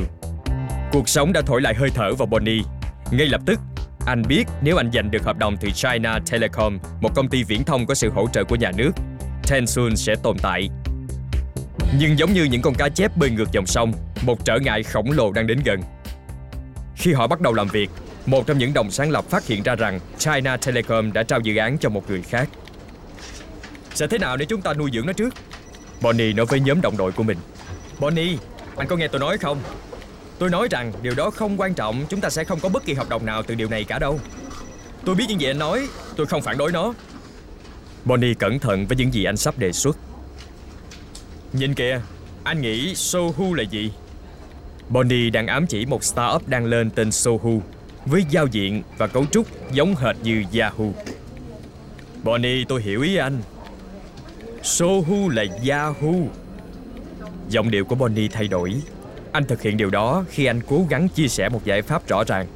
Cuộc 0.91 1.09
sống 1.09 1.33
đã 1.33 1.41
thổi 1.41 1.61
lại 1.61 1.75
hơi 1.75 1.89
thở 1.89 2.13
vào 2.13 2.25
Bonnie. 2.25 2.63
Ngay 3.11 3.27
lập 3.27 3.41
tức, 3.45 3.59
anh 4.05 4.23
biết 4.27 4.43
nếu 4.61 4.77
anh 4.77 4.91
giành 4.93 5.11
được 5.11 5.23
hợp 5.23 5.37
đồng 5.37 5.57
từ 5.57 5.69
China 5.71 6.19
Telecom, 6.31 6.79
một 7.01 7.09
công 7.15 7.29
ty 7.29 7.43
viễn 7.43 7.63
thông 7.63 7.85
có 7.85 7.93
sự 7.93 8.09
hỗ 8.09 8.27
trợ 8.33 8.43
của 8.43 8.55
nhà 8.55 8.71
nước, 8.77 8.91
Tencent 9.49 9.97
sẽ 9.97 10.15
tồn 10.23 10.37
tại. 10.41 10.69
Nhưng 11.99 12.19
giống 12.19 12.33
như 12.33 12.43
những 12.43 12.61
con 12.61 12.73
cá 12.73 12.89
chép 12.89 13.17
bơi 13.17 13.29
ngược 13.29 13.51
dòng 13.51 13.65
sông, 13.65 13.93
một 14.21 14.45
trở 14.45 14.59
ngại 14.59 14.83
khổng 14.83 15.11
lồ 15.11 15.31
đang 15.31 15.47
đến 15.47 15.59
gần. 15.65 15.81
Khi 16.95 17.13
họ 17.13 17.27
bắt 17.27 17.41
đầu 17.41 17.53
làm 17.53 17.67
việc, 17.67 17.89
một 18.25 18.47
trong 18.47 18.57
những 18.57 18.73
đồng 18.73 18.91
sáng 18.91 19.11
lập 19.11 19.25
phát 19.29 19.45
hiện 19.45 19.63
ra 19.63 19.75
rằng 19.75 19.99
China 20.17 20.57
Telecom 20.57 21.13
đã 21.13 21.23
trao 21.23 21.39
dự 21.39 21.55
án 21.55 21.77
cho 21.77 21.89
một 21.89 22.09
người 22.09 22.21
khác. 22.21 22.49
Sẽ 23.93 24.07
thế 24.07 24.17
nào 24.17 24.37
nếu 24.37 24.45
chúng 24.45 24.61
ta 24.61 24.73
nuôi 24.73 24.89
dưỡng 24.93 25.05
nó 25.05 25.13
trước? 25.13 25.33
Bonnie 26.01 26.33
nói 26.33 26.45
với 26.45 26.59
nhóm 26.59 26.81
đồng 26.81 26.97
đội 26.97 27.11
của 27.11 27.23
mình. 27.23 27.37
Bonnie, 27.99 28.37
anh 28.77 28.87
có 28.87 28.95
nghe 28.95 29.07
tôi 29.07 29.19
nói 29.19 29.37
không? 29.37 29.59
Tôi 30.39 30.49
nói 30.49 30.67
rằng 30.71 30.93
điều 31.01 31.15
đó 31.15 31.29
không 31.29 31.57
quan 31.57 31.73
trọng, 31.73 32.05
chúng 32.09 32.21
ta 32.21 32.29
sẽ 32.29 32.43
không 32.43 32.59
có 32.59 32.69
bất 32.69 32.85
kỳ 32.85 32.93
hợp 32.93 33.09
đồng 33.09 33.25
nào 33.25 33.43
từ 33.43 33.55
điều 33.55 33.69
này 33.69 33.83
cả 33.83 33.99
đâu. 33.99 34.19
Tôi 35.05 35.15
biết 35.15 35.25
những 35.29 35.41
gì 35.41 35.47
anh 35.47 35.59
nói, 35.59 35.87
tôi 36.15 36.25
không 36.25 36.41
phản 36.41 36.57
đối 36.57 36.71
nó. 36.71 36.93
Bonnie 38.05 38.33
cẩn 38.33 38.59
thận 38.59 38.87
với 38.87 38.97
những 38.97 39.13
gì 39.13 39.23
anh 39.23 39.37
sắp 39.37 39.57
đề 39.57 39.71
xuất. 39.71 39.97
Nhìn 41.57 41.73
kìa, 41.73 42.01
anh 42.43 42.61
nghĩ 42.61 42.95
Sohu 42.95 43.53
là 43.53 43.63
gì? 43.63 43.91
Bonnie 44.89 45.29
đang 45.29 45.47
ám 45.47 45.67
chỉ 45.67 45.85
một 45.85 46.03
startup 46.03 46.47
đang 46.47 46.65
lên 46.65 46.89
tên 46.89 47.11
Sohu 47.11 47.61
với 48.05 48.23
giao 48.29 48.47
diện 48.47 48.83
và 48.97 49.07
cấu 49.07 49.25
trúc 49.25 49.47
giống 49.71 49.95
hệt 49.95 50.15
như 50.23 50.43
Yahoo. 50.59 50.85
Bonnie, 52.23 52.65
tôi 52.67 52.81
hiểu 52.81 53.01
ý 53.01 53.15
anh. 53.15 53.41
Sohu 54.63 55.29
là 55.29 55.45
Yahoo. 55.69 56.13
Giọng 57.49 57.71
điệu 57.71 57.85
của 57.85 57.95
Bonnie 57.95 58.27
thay 58.27 58.47
đổi. 58.47 58.75
Anh 59.31 59.45
thực 59.45 59.61
hiện 59.61 59.77
điều 59.77 59.89
đó 59.89 60.25
khi 60.29 60.45
anh 60.45 60.61
cố 60.67 60.85
gắng 60.89 61.09
chia 61.09 61.27
sẻ 61.27 61.49
một 61.49 61.65
giải 61.65 61.81
pháp 61.81 62.07
rõ 62.07 62.23
ràng. 62.23 62.47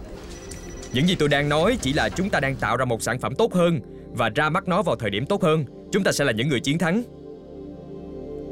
Những 0.94 1.08
gì 1.08 1.16
tôi 1.16 1.30
đang 1.30 1.50
nói 1.50 1.78
chỉ 1.82 1.94
là 1.94 2.10
chúng 2.10 2.30
ta 2.30 2.40
đang 2.40 2.56
tạo 2.56 2.78
ra 2.78 2.86
một 2.86 3.02
sản 3.02 3.20
phẩm 3.20 3.36
tốt 3.36 3.54
hơn 3.54 3.80
và 4.14 4.30
ra 4.30 4.50
mắt 4.50 4.68
nó 4.68 4.82
vào 4.82 4.96
thời 4.96 5.10
điểm 5.10 5.26
tốt 5.26 5.44
hơn. 5.44 5.66
Chúng 5.92 6.04
ta 6.04 6.12
sẽ 6.12 6.26
là 6.26 6.32
những 6.32 6.50
người 6.50 6.60
chiến 6.60 6.78
thắng. 6.78 7.04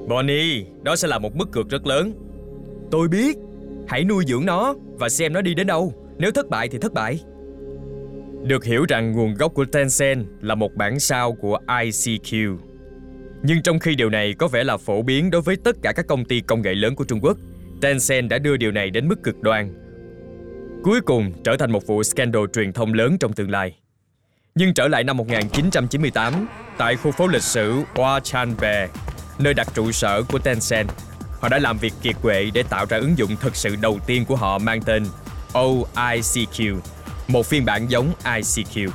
Bonnie, 0.08 0.66
đó 0.84 0.96
sẽ 0.96 1.08
là 1.08 1.20
một 1.20 1.36
mức 1.36 1.52
cược 1.52 1.70
rất 1.70 1.88
lớn. 1.88 2.14
Tôi 2.92 3.08
biết. 3.08 3.38
Hãy 3.88 4.04
nuôi 4.04 4.24
dưỡng 4.28 4.46
nó 4.46 4.76
và 5.00 5.10
xem 5.10 5.34
nó 5.34 5.42
đi 5.42 5.54
đến 5.54 5.68
đâu. 5.68 5.94
Nếu 6.18 6.32
thất 6.32 6.50
bại 6.50 6.68
thì 6.68 6.78
thất 6.78 6.94
bại. 6.94 7.20
Được 8.44 8.64
hiểu 8.66 8.86
rằng 8.90 9.12
nguồn 9.12 9.34
gốc 9.34 9.54
của 9.54 9.66
Tencent 9.66 10.26
là 10.42 10.56
một 10.56 10.76
bản 10.76 11.00
sao 11.00 11.34
của 11.34 11.60
ICQ. 11.68 12.58
Nhưng 13.44 13.62
trong 13.62 13.80
khi 13.80 13.96
điều 13.96 14.10
này 14.10 14.34
có 14.34 14.48
vẻ 14.48 14.64
là 14.64 14.78
phổ 14.78 15.02
biến 15.02 15.32
đối 15.32 15.42
với 15.42 15.56
tất 15.56 15.76
cả 15.82 15.92
các 15.92 16.08
công 16.08 16.26
ty 16.26 16.42
công 16.42 16.62
nghệ 16.62 16.74
lớn 16.74 16.96
của 16.96 17.04
Trung 17.04 17.20
Quốc, 17.22 17.38
Tencent 17.82 18.30
đã 18.30 18.38
đưa 18.38 18.58
điều 18.58 18.72
này 18.72 18.90
đến 18.90 19.08
mức 19.08 19.24
cực 19.24 19.42
đoan. 19.42 19.74
Cuối 20.84 21.02
cùng 21.02 21.32
trở 21.44 21.58
thành 21.58 21.72
một 21.72 21.88
vụ 21.88 22.04
scandal 22.04 22.44
truyền 22.54 22.74
thông 22.74 22.94
lớn 22.94 23.18
trong 23.20 23.34
tương 23.34 23.52
lai. 23.52 23.76
Nhưng 24.56 24.74
trở 24.74 24.88
lại 24.88 25.04
năm 25.04 25.18
1998, 25.18 26.48
tại 26.78 26.96
khu 26.96 27.12
phố 27.12 27.28
lịch 27.28 27.44
sử 27.44 27.82
Huachanbe, 27.96 28.88
nơi 29.40 29.54
đặt 29.54 29.68
trụ 29.74 29.92
sở 29.92 30.24
của 30.24 30.40
Tencent, 30.40 30.90
họ 31.40 31.50
đã 31.50 31.60
làm 31.60 31.78
việc 31.78 31.94
kiệt 32.02 32.16
quệ 32.22 32.50
để 32.54 32.64
tạo 32.70 32.86
ra 32.90 32.98
ứng 32.98 33.18
dụng 33.18 33.36
thực 33.42 33.56
sự 33.56 33.76
đầu 33.82 34.00
tiên 34.08 34.26
của 34.26 34.36
họ 34.36 34.58
mang 34.58 34.82
tên 34.82 35.04
OICQ, 35.54 36.80
một 37.28 37.46
phiên 37.46 37.66
bản 37.66 37.88
giống 37.90 38.14
ICQ. 38.24 38.90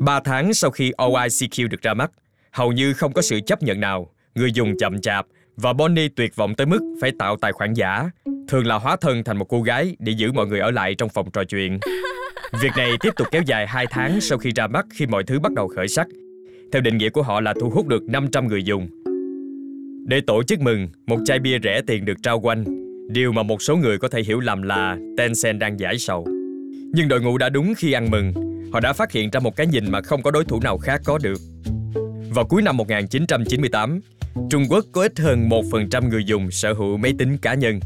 Ba 0.00 0.20
tháng 0.20 0.54
sau 0.54 0.70
khi 0.70 0.92
OICQ 0.98 1.68
được 1.68 1.82
ra 1.82 1.94
mắt, 1.94 2.10
hầu 2.50 2.72
như 2.72 2.92
không 2.92 3.12
có 3.12 3.22
sự 3.22 3.40
chấp 3.46 3.62
nhận 3.62 3.80
nào, 3.80 4.10
người 4.34 4.52
dùng 4.52 4.78
chậm 4.78 5.00
chạp 5.00 5.26
và 5.56 5.72
Bonnie 5.72 6.08
tuyệt 6.16 6.36
vọng 6.36 6.54
tới 6.54 6.66
mức 6.66 6.96
phải 7.00 7.12
tạo 7.18 7.36
tài 7.36 7.52
khoản 7.52 7.74
giả, 7.74 8.10
thường 8.48 8.66
là 8.66 8.74
hóa 8.74 8.96
thân 8.96 9.24
thành 9.24 9.36
một 9.36 9.44
cô 9.48 9.62
gái 9.62 9.96
để 9.98 10.12
giữ 10.12 10.32
mọi 10.32 10.46
người 10.46 10.60
ở 10.60 10.70
lại 10.70 10.94
trong 10.94 11.08
phòng 11.08 11.30
trò 11.30 11.44
chuyện. 11.44 11.78
Việc 12.52 12.70
này 12.76 12.92
tiếp 13.00 13.10
tục 13.16 13.28
kéo 13.30 13.42
dài 13.46 13.66
2 13.66 13.86
tháng 13.90 14.20
sau 14.20 14.38
khi 14.38 14.50
ra 14.56 14.66
mắt 14.66 14.86
khi 14.90 15.06
mọi 15.06 15.24
thứ 15.24 15.40
bắt 15.40 15.52
đầu 15.52 15.68
khởi 15.68 15.88
sắc. 15.88 16.06
Theo 16.72 16.82
định 16.82 16.98
nghĩa 16.98 17.10
của 17.10 17.22
họ 17.22 17.40
là 17.40 17.54
thu 17.60 17.70
hút 17.70 17.86
được 17.86 18.02
500 18.08 18.48
người 18.48 18.62
dùng. 18.62 18.88
Để 20.06 20.20
tổ 20.26 20.42
chức 20.42 20.60
mừng, 20.60 20.88
một 21.06 21.18
chai 21.24 21.38
bia 21.38 21.58
rẻ 21.62 21.80
tiền 21.86 22.04
được 22.04 22.22
trao 22.22 22.40
quanh, 22.40 22.64
điều 23.08 23.32
mà 23.32 23.42
một 23.42 23.62
số 23.62 23.76
người 23.76 23.98
có 23.98 24.08
thể 24.08 24.22
hiểu 24.22 24.40
lầm 24.40 24.62
là 24.62 24.96
Tencent 25.16 25.58
đang 25.58 25.80
giải 25.80 25.98
sầu. 25.98 26.26
Nhưng 26.92 27.08
đội 27.08 27.20
ngũ 27.20 27.38
đã 27.38 27.48
đúng 27.48 27.74
khi 27.74 27.92
ăn 27.92 28.10
mừng, 28.10 28.32
họ 28.72 28.80
đã 28.80 28.92
phát 28.92 29.12
hiện 29.12 29.30
ra 29.30 29.40
một 29.40 29.56
cái 29.56 29.66
nhìn 29.66 29.90
mà 29.90 30.00
không 30.00 30.22
có 30.22 30.30
đối 30.30 30.44
thủ 30.44 30.60
nào 30.60 30.78
khác 30.78 31.00
có 31.04 31.18
được. 31.18 31.38
Vào 32.34 32.44
cuối 32.44 32.62
năm 32.62 32.76
1998, 32.76 34.00
Trung 34.50 34.64
Quốc 34.70 34.84
có 34.92 35.02
ít 35.02 35.18
hơn 35.18 35.48
1% 35.48 36.08
người 36.08 36.24
dùng 36.24 36.50
sở 36.50 36.72
hữu 36.72 36.96
máy 36.96 37.12
tính 37.18 37.38
cá 37.38 37.54
nhân. 37.54 37.80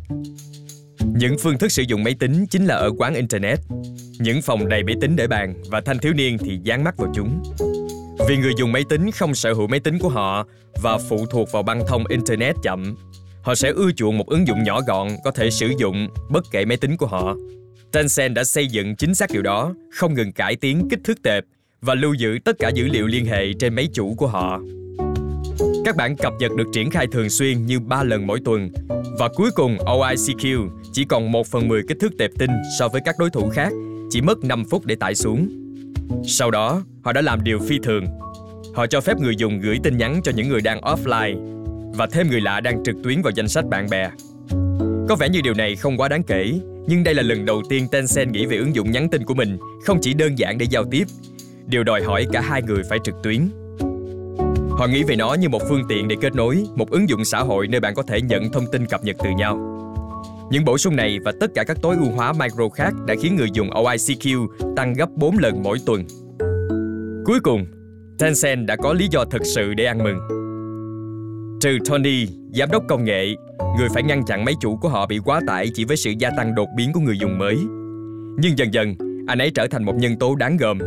Những 1.06 1.36
phương 1.38 1.58
thức 1.58 1.72
sử 1.72 1.82
dụng 1.82 2.04
máy 2.04 2.14
tính 2.20 2.46
chính 2.46 2.64
là 2.64 2.74
ở 2.74 2.90
quán 2.98 3.14
Internet. 3.14 3.58
Những 4.18 4.42
phòng 4.42 4.68
đầy 4.68 4.82
máy 4.84 4.94
tính 5.00 5.16
để 5.16 5.26
bàn 5.26 5.54
và 5.70 5.80
thanh 5.80 5.98
thiếu 5.98 6.12
niên 6.12 6.38
thì 6.38 6.58
dán 6.62 6.84
mắt 6.84 6.94
vào 6.98 7.12
chúng. 7.14 7.42
Vì 8.28 8.36
người 8.36 8.52
dùng 8.58 8.72
máy 8.72 8.84
tính 8.88 9.10
không 9.10 9.34
sở 9.34 9.52
hữu 9.52 9.66
máy 9.66 9.80
tính 9.80 9.98
của 9.98 10.08
họ 10.08 10.46
và 10.82 10.98
phụ 11.08 11.26
thuộc 11.26 11.52
vào 11.52 11.62
băng 11.62 11.86
thông 11.88 12.06
Internet 12.06 12.56
chậm, 12.62 12.96
họ 13.42 13.54
sẽ 13.54 13.70
ưa 13.70 13.92
chuộng 13.96 14.18
một 14.18 14.26
ứng 14.26 14.46
dụng 14.46 14.62
nhỏ 14.62 14.80
gọn 14.86 15.08
có 15.24 15.30
thể 15.30 15.50
sử 15.50 15.72
dụng 15.78 16.08
bất 16.30 16.44
kể 16.50 16.64
máy 16.64 16.76
tính 16.76 16.96
của 16.96 17.06
họ. 17.06 17.36
Tencent 17.92 18.34
đã 18.34 18.44
xây 18.44 18.66
dựng 18.66 18.96
chính 18.96 19.14
xác 19.14 19.30
điều 19.32 19.42
đó, 19.42 19.74
không 19.92 20.14
ngừng 20.14 20.32
cải 20.32 20.56
tiến 20.56 20.88
kích 20.90 21.00
thước 21.04 21.22
tệp 21.22 21.44
và 21.80 21.94
lưu 21.94 22.14
giữ 22.14 22.38
tất 22.44 22.56
cả 22.58 22.68
dữ 22.68 22.84
liệu 22.84 23.06
liên 23.06 23.26
hệ 23.26 23.52
trên 23.52 23.74
máy 23.74 23.88
chủ 23.92 24.14
của 24.14 24.26
họ. 24.26 24.60
Các 25.84 25.96
bản 25.96 26.16
cập 26.16 26.32
nhật 26.38 26.52
được 26.56 26.64
triển 26.72 26.90
khai 26.90 27.06
thường 27.06 27.30
xuyên 27.30 27.66
như 27.66 27.80
3 27.80 28.02
lần 28.02 28.26
mỗi 28.26 28.40
tuần 28.44 28.70
và 29.18 29.28
cuối 29.34 29.50
cùng 29.54 29.76
OICQ 29.76 30.68
chỉ 30.92 31.04
còn 31.04 31.32
1 31.32 31.46
phần 31.46 31.68
10 31.68 31.82
kích 31.88 31.96
thước 32.00 32.18
tệp 32.18 32.30
tin 32.38 32.50
so 32.78 32.88
với 32.88 33.00
các 33.04 33.14
đối 33.18 33.30
thủ 33.30 33.50
khác, 33.50 33.72
chỉ 34.10 34.20
mất 34.20 34.44
5 34.44 34.64
phút 34.64 34.86
để 34.86 34.94
tải 34.94 35.14
xuống. 35.14 35.48
Sau 36.24 36.50
đó, 36.50 36.82
họ 37.04 37.12
đã 37.12 37.20
làm 37.20 37.44
điều 37.44 37.58
phi 37.58 37.78
thường. 37.82 38.06
Họ 38.74 38.86
cho 38.86 39.00
phép 39.00 39.18
người 39.18 39.36
dùng 39.36 39.60
gửi 39.60 39.78
tin 39.82 39.96
nhắn 39.96 40.20
cho 40.24 40.32
những 40.36 40.48
người 40.48 40.60
đang 40.60 40.80
offline 40.80 41.62
và 41.96 42.06
thêm 42.12 42.30
người 42.30 42.40
lạ 42.40 42.60
đang 42.60 42.84
trực 42.84 42.96
tuyến 43.04 43.22
vào 43.22 43.32
danh 43.36 43.48
sách 43.48 43.64
bạn 43.64 43.86
bè. 43.90 44.10
Có 45.08 45.16
vẻ 45.16 45.28
như 45.28 45.40
điều 45.40 45.54
này 45.54 45.76
không 45.76 45.96
quá 45.96 46.08
đáng 46.08 46.22
kể, 46.22 46.52
nhưng 46.86 47.04
đây 47.04 47.14
là 47.14 47.22
lần 47.22 47.44
đầu 47.44 47.62
tiên 47.68 47.88
Tencent 47.92 48.32
nghĩ 48.32 48.46
về 48.46 48.56
ứng 48.56 48.74
dụng 48.74 48.90
nhắn 48.90 49.08
tin 49.10 49.24
của 49.24 49.34
mình 49.34 49.58
không 49.84 49.98
chỉ 50.02 50.14
đơn 50.14 50.38
giản 50.38 50.58
để 50.58 50.66
giao 50.70 50.84
tiếp, 50.90 51.04
điều 51.66 51.84
đòi 51.84 52.02
hỏi 52.02 52.26
cả 52.32 52.40
hai 52.40 52.62
người 52.62 52.82
phải 52.88 52.98
trực 53.04 53.14
tuyến. 53.22 53.48
Họ 54.82 54.88
nghĩ 54.88 55.02
về 55.02 55.16
nó 55.16 55.34
như 55.34 55.48
một 55.48 55.62
phương 55.68 55.82
tiện 55.88 56.08
để 56.08 56.16
kết 56.20 56.34
nối, 56.34 56.64
một 56.74 56.90
ứng 56.90 57.08
dụng 57.08 57.24
xã 57.24 57.40
hội 57.40 57.68
nơi 57.68 57.80
bạn 57.80 57.94
có 57.94 58.02
thể 58.02 58.20
nhận 58.20 58.52
thông 58.52 58.64
tin 58.72 58.86
cập 58.86 59.04
nhật 59.04 59.16
từ 59.24 59.30
nhau. 59.30 59.56
Những 60.50 60.64
bổ 60.64 60.78
sung 60.78 60.96
này 60.96 61.18
và 61.24 61.32
tất 61.40 61.50
cả 61.54 61.64
các 61.64 61.76
tối 61.82 61.96
ưu 61.96 62.10
hóa 62.10 62.32
micro 62.32 62.68
khác 62.68 62.94
đã 63.06 63.14
khiến 63.20 63.36
người 63.36 63.48
dùng 63.52 63.70
OICQ 63.70 64.46
tăng 64.76 64.94
gấp 64.94 65.06
4 65.16 65.38
lần 65.38 65.62
mỗi 65.62 65.78
tuần. 65.86 66.04
Cuối 67.24 67.40
cùng, 67.40 67.66
Tencent 68.18 68.66
đã 68.66 68.76
có 68.76 68.92
lý 68.92 69.08
do 69.10 69.24
thực 69.24 69.42
sự 69.44 69.74
để 69.74 69.84
ăn 69.84 69.98
mừng. 69.98 70.18
Trừ 71.60 71.78
Tony, 71.90 72.26
giám 72.54 72.70
đốc 72.70 72.82
công 72.88 73.04
nghệ, 73.04 73.26
người 73.78 73.88
phải 73.94 74.02
ngăn 74.02 74.24
chặn 74.26 74.44
máy 74.44 74.54
chủ 74.60 74.76
của 74.76 74.88
họ 74.88 75.06
bị 75.06 75.18
quá 75.24 75.40
tải 75.46 75.70
chỉ 75.74 75.84
với 75.84 75.96
sự 75.96 76.10
gia 76.18 76.30
tăng 76.36 76.54
đột 76.54 76.68
biến 76.76 76.92
của 76.92 77.00
người 77.00 77.18
dùng 77.18 77.38
mới. 77.38 77.56
Nhưng 78.38 78.58
dần 78.58 78.74
dần, 78.74 78.94
anh 79.26 79.38
ấy 79.38 79.50
trở 79.54 79.66
thành 79.66 79.84
một 79.84 79.94
nhân 79.96 80.16
tố 80.16 80.34
đáng 80.34 80.56
gờm, 80.56 80.78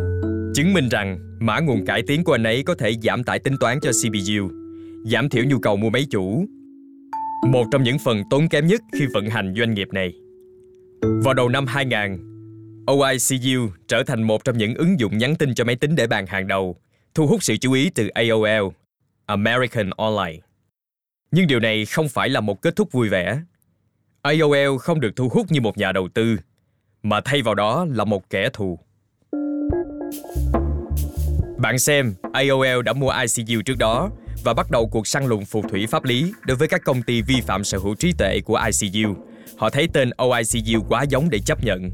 chứng 0.55 0.73
minh 0.73 0.89
rằng 0.89 1.37
mã 1.39 1.59
nguồn 1.59 1.85
cải 1.85 2.03
tiến 2.07 2.23
của 2.23 2.33
anh 2.33 2.43
ấy 2.43 2.63
có 2.63 2.75
thể 2.75 2.93
giảm 3.03 3.23
tải 3.23 3.39
tính 3.39 3.55
toán 3.59 3.79
cho 3.79 3.91
CPU, 3.91 4.49
giảm 5.05 5.29
thiểu 5.29 5.43
nhu 5.43 5.59
cầu 5.59 5.77
mua 5.77 5.89
máy 5.89 6.05
chủ. 6.09 6.45
Một 7.47 7.65
trong 7.71 7.83
những 7.83 7.97
phần 7.99 8.23
tốn 8.29 8.47
kém 8.47 8.67
nhất 8.67 8.81
khi 8.93 9.05
vận 9.13 9.29
hành 9.29 9.53
doanh 9.57 9.73
nghiệp 9.73 9.87
này. 9.91 10.13
Vào 11.01 11.33
đầu 11.33 11.49
năm 11.49 11.65
2000, 11.67 12.17
OICU 12.87 13.69
trở 13.87 14.03
thành 14.03 14.23
một 14.23 14.43
trong 14.43 14.57
những 14.57 14.75
ứng 14.75 14.99
dụng 14.99 15.17
nhắn 15.17 15.35
tin 15.35 15.53
cho 15.55 15.63
máy 15.63 15.75
tính 15.75 15.95
để 15.95 16.07
bàn 16.07 16.25
hàng 16.27 16.47
đầu, 16.47 16.75
thu 17.13 17.27
hút 17.27 17.43
sự 17.43 17.57
chú 17.57 17.73
ý 17.73 17.89
từ 17.89 18.07
AOL, 18.07 18.67
American 19.25 19.89
Online. 19.97 20.39
Nhưng 21.31 21.47
điều 21.47 21.59
này 21.59 21.85
không 21.85 22.09
phải 22.09 22.29
là 22.29 22.39
một 22.39 22.61
kết 22.61 22.75
thúc 22.75 22.91
vui 22.91 23.09
vẻ. 23.09 23.41
AOL 24.21 24.77
không 24.79 24.99
được 24.99 25.15
thu 25.15 25.29
hút 25.29 25.51
như 25.51 25.61
một 25.61 25.77
nhà 25.77 25.91
đầu 25.91 26.07
tư, 26.13 26.37
mà 27.03 27.21
thay 27.21 27.41
vào 27.41 27.55
đó 27.55 27.85
là 27.89 28.03
một 28.03 28.29
kẻ 28.29 28.49
thù. 28.53 28.84
Bạn 31.57 31.79
xem, 31.79 32.13
AOL 32.33 32.81
đã 32.85 32.93
mua 32.93 33.11
ICU 33.35 33.61
trước 33.61 33.77
đó 33.77 34.09
và 34.43 34.53
bắt 34.53 34.71
đầu 34.71 34.87
cuộc 34.87 35.07
săn 35.07 35.25
lùng 35.25 35.45
phù 35.45 35.61
thủy 35.61 35.87
pháp 35.87 36.03
lý 36.03 36.31
đối 36.45 36.57
với 36.57 36.67
các 36.67 36.81
công 36.83 37.01
ty 37.01 37.21
vi 37.21 37.41
phạm 37.41 37.63
sở 37.63 37.77
hữu 37.77 37.95
trí 37.95 38.13
tuệ 38.17 38.39
của 38.45 38.59
ICU. 38.81 39.15
Họ 39.57 39.69
thấy 39.69 39.87
tên 39.93 40.09
OICU 40.17 40.83
quá 40.89 41.03
giống 41.03 41.29
để 41.29 41.39
chấp 41.39 41.63
nhận. 41.63 41.91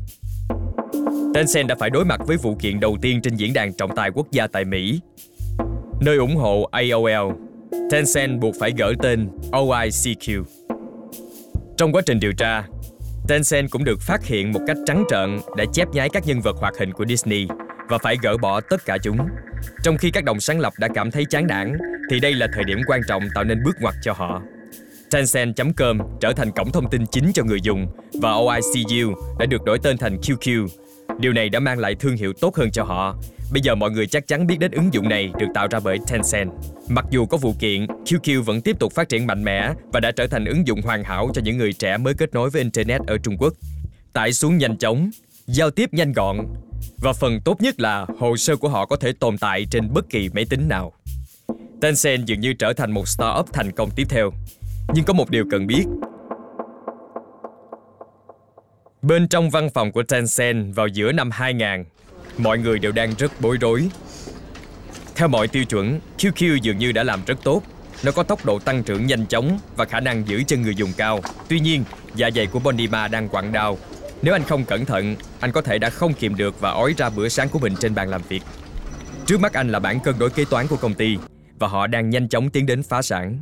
Tencent 1.33 1.67
đã 1.67 1.75
phải 1.79 1.89
đối 1.89 2.05
mặt 2.05 2.21
với 2.27 2.37
vụ 2.37 2.55
kiện 2.55 2.79
đầu 2.79 2.97
tiên 3.01 3.21
trên 3.21 3.35
diễn 3.35 3.53
đàn 3.53 3.73
trọng 3.73 3.95
tài 3.95 4.11
quốc 4.11 4.27
gia 4.31 4.47
tại 4.47 4.65
Mỹ. 4.65 4.99
Nơi 6.01 6.17
ủng 6.17 6.35
hộ 6.35 6.69
AOL, 6.71 7.31
Tencent 7.91 8.39
buộc 8.39 8.55
phải 8.59 8.73
gỡ 8.77 8.93
tên 9.01 9.29
OICQ. 9.51 10.43
Trong 11.77 11.91
quá 11.91 12.01
trình 12.05 12.19
điều 12.19 12.33
tra, 12.33 12.63
Tencent 13.27 13.71
cũng 13.71 13.83
được 13.83 14.01
phát 14.01 14.25
hiện 14.25 14.51
một 14.51 14.59
cách 14.67 14.77
trắng 14.85 15.03
trợn 15.09 15.39
đã 15.57 15.65
chép 15.73 15.87
nhái 15.93 16.09
các 16.09 16.27
nhân 16.27 16.41
vật 16.41 16.55
hoạt 16.59 16.73
hình 16.79 16.93
của 16.93 17.05
Disney 17.05 17.47
và 17.91 17.97
phải 17.97 18.17
gỡ 18.21 18.37
bỏ 18.37 18.61
tất 18.61 18.85
cả 18.85 18.97
chúng. 19.03 19.17
Trong 19.83 19.97
khi 19.97 20.11
các 20.11 20.23
đồng 20.23 20.39
sáng 20.39 20.59
lập 20.59 20.73
đã 20.77 20.87
cảm 20.93 21.11
thấy 21.11 21.25
chán 21.25 21.47
nản 21.47 21.77
thì 22.09 22.19
đây 22.19 22.33
là 22.33 22.47
thời 22.53 22.63
điểm 22.63 22.81
quan 22.87 23.01
trọng 23.07 23.23
tạo 23.35 23.43
nên 23.43 23.63
bước 23.63 23.75
ngoặt 23.81 23.95
cho 24.01 24.13
họ. 24.13 24.41
Tencent.com 25.11 25.99
trở 26.21 26.33
thành 26.33 26.51
cổng 26.51 26.71
thông 26.71 26.89
tin 26.89 27.05
chính 27.11 27.31
cho 27.33 27.43
người 27.43 27.61
dùng 27.61 27.87
và 28.21 28.31
OICU 28.31 29.13
đã 29.39 29.45
được 29.45 29.63
đổi 29.63 29.79
tên 29.83 29.97
thành 29.97 30.17
QQ. 30.17 30.67
Điều 31.19 31.33
này 31.33 31.49
đã 31.49 31.59
mang 31.59 31.79
lại 31.79 31.95
thương 31.95 32.15
hiệu 32.15 32.33
tốt 32.33 32.55
hơn 32.55 32.71
cho 32.71 32.83
họ. 32.83 33.15
Bây 33.53 33.61
giờ 33.61 33.75
mọi 33.75 33.91
người 33.91 34.07
chắc 34.07 34.27
chắn 34.27 34.47
biết 34.47 34.59
đến 34.59 34.71
ứng 34.71 34.93
dụng 34.93 35.09
này 35.09 35.31
được 35.39 35.47
tạo 35.53 35.67
ra 35.71 35.79
bởi 35.79 35.97
Tencent. 36.07 36.51
Mặc 36.89 37.05
dù 37.09 37.25
có 37.25 37.37
vụ 37.37 37.53
kiện, 37.59 37.85
QQ 37.85 38.41
vẫn 38.41 38.61
tiếp 38.61 38.79
tục 38.79 38.93
phát 38.93 39.09
triển 39.09 39.27
mạnh 39.27 39.43
mẽ 39.43 39.73
và 39.93 39.99
đã 39.99 40.11
trở 40.11 40.27
thành 40.27 40.45
ứng 40.45 40.67
dụng 40.67 40.81
hoàn 40.81 41.03
hảo 41.03 41.31
cho 41.33 41.41
những 41.45 41.57
người 41.57 41.73
trẻ 41.73 41.97
mới 41.97 42.13
kết 42.13 42.33
nối 42.33 42.49
với 42.49 42.61
Internet 42.61 43.01
ở 43.07 43.17
Trung 43.17 43.37
Quốc. 43.37 43.53
Tải 44.13 44.33
xuống 44.33 44.57
nhanh 44.57 44.77
chóng, 44.77 45.09
giao 45.47 45.71
tiếp 45.71 45.93
nhanh 45.93 46.13
gọn 46.13 46.37
và 46.97 47.13
phần 47.13 47.41
tốt 47.41 47.61
nhất 47.61 47.79
là 47.79 48.05
hồ 48.19 48.37
sơ 48.37 48.55
của 48.55 48.69
họ 48.69 48.85
có 48.85 48.95
thể 48.95 49.13
tồn 49.19 49.37
tại 49.37 49.65
trên 49.71 49.93
bất 49.93 50.09
kỳ 50.09 50.29
máy 50.29 50.45
tính 50.49 50.67
nào. 50.67 50.93
Tencent 51.81 52.25
dường 52.25 52.39
như 52.39 52.53
trở 52.53 52.73
thành 52.73 52.91
một 52.91 53.07
startup 53.07 53.53
thành 53.53 53.71
công 53.71 53.89
tiếp 53.95 54.05
theo. 54.09 54.31
Nhưng 54.93 55.05
có 55.05 55.13
một 55.13 55.29
điều 55.29 55.45
cần 55.51 55.67
biết. 55.67 55.83
Bên 59.01 59.27
trong 59.27 59.49
văn 59.49 59.69
phòng 59.73 59.91
của 59.91 60.03
Tencent 60.03 60.75
vào 60.75 60.87
giữa 60.87 61.11
năm 61.11 61.31
2000, 61.31 61.85
mọi 62.37 62.57
người 62.57 62.79
đều 62.79 62.91
đang 62.91 63.13
rất 63.17 63.41
bối 63.41 63.57
rối. 63.61 63.89
Theo 65.15 65.27
mọi 65.27 65.47
tiêu 65.47 65.65
chuẩn, 65.65 65.99
QQ 66.17 66.57
dường 66.57 66.77
như 66.77 66.91
đã 66.91 67.03
làm 67.03 67.21
rất 67.25 67.43
tốt. 67.43 67.61
Nó 68.03 68.11
có 68.11 68.23
tốc 68.23 68.45
độ 68.45 68.59
tăng 68.59 68.83
trưởng 68.83 69.07
nhanh 69.07 69.25
chóng 69.25 69.59
và 69.75 69.85
khả 69.85 69.99
năng 69.99 70.27
giữ 70.27 70.43
chân 70.47 70.61
người 70.61 70.75
dùng 70.75 70.93
cao. 70.97 71.19
Tuy 71.47 71.59
nhiên, 71.59 71.83
dạ 72.15 72.29
dày 72.35 72.47
của 72.47 72.59
Bondima 72.59 73.07
đang 73.07 73.29
quặn 73.29 73.51
đau. 73.51 73.77
Nếu 74.21 74.35
anh 74.35 74.43
không 74.43 74.65
cẩn 74.65 74.85
thận, 74.85 75.15
anh 75.39 75.51
có 75.51 75.61
thể 75.61 75.79
đã 75.79 75.89
không 75.89 76.13
kìm 76.13 76.35
được 76.35 76.59
và 76.59 76.71
ói 76.71 76.93
ra 76.97 77.09
bữa 77.09 77.29
sáng 77.29 77.49
của 77.49 77.59
mình 77.59 77.75
trên 77.79 77.95
bàn 77.95 78.09
làm 78.09 78.21
việc. 78.29 78.43
Trước 79.25 79.39
mắt 79.39 79.53
anh 79.53 79.69
là 79.69 79.79
bản 79.79 79.99
cân 79.99 80.15
đối 80.19 80.29
kế 80.29 80.45
toán 80.45 80.67
của 80.67 80.77
công 80.77 80.93
ty 80.93 81.17
và 81.59 81.67
họ 81.67 81.87
đang 81.87 82.09
nhanh 82.09 82.29
chóng 82.29 82.49
tiến 82.49 82.65
đến 82.65 82.83
phá 82.83 83.01
sản. 83.01 83.39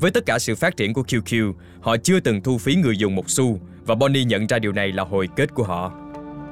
Với 0.00 0.10
tất 0.10 0.26
cả 0.26 0.38
sự 0.38 0.54
phát 0.54 0.76
triển 0.76 0.94
của 0.94 1.02
QQ, 1.02 1.52
họ 1.80 1.96
chưa 1.96 2.20
từng 2.20 2.42
thu 2.42 2.58
phí 2.58 2.74
người 2.74 2.96
dùng 2.96 3.14
một 3.14 3.30
xu 3.30 3.60
và 3.86 3.94
Bonnie 3.94 4.24
nhận 4.24 4.46
ra 4.46 4.58
điều 4.58 4.72
này 4.72 4.92
là 4.92 5.04
hồi 5.04 5.28
kết 5.36 5.54
của 5.54 5.64
họ. 5.64 5.92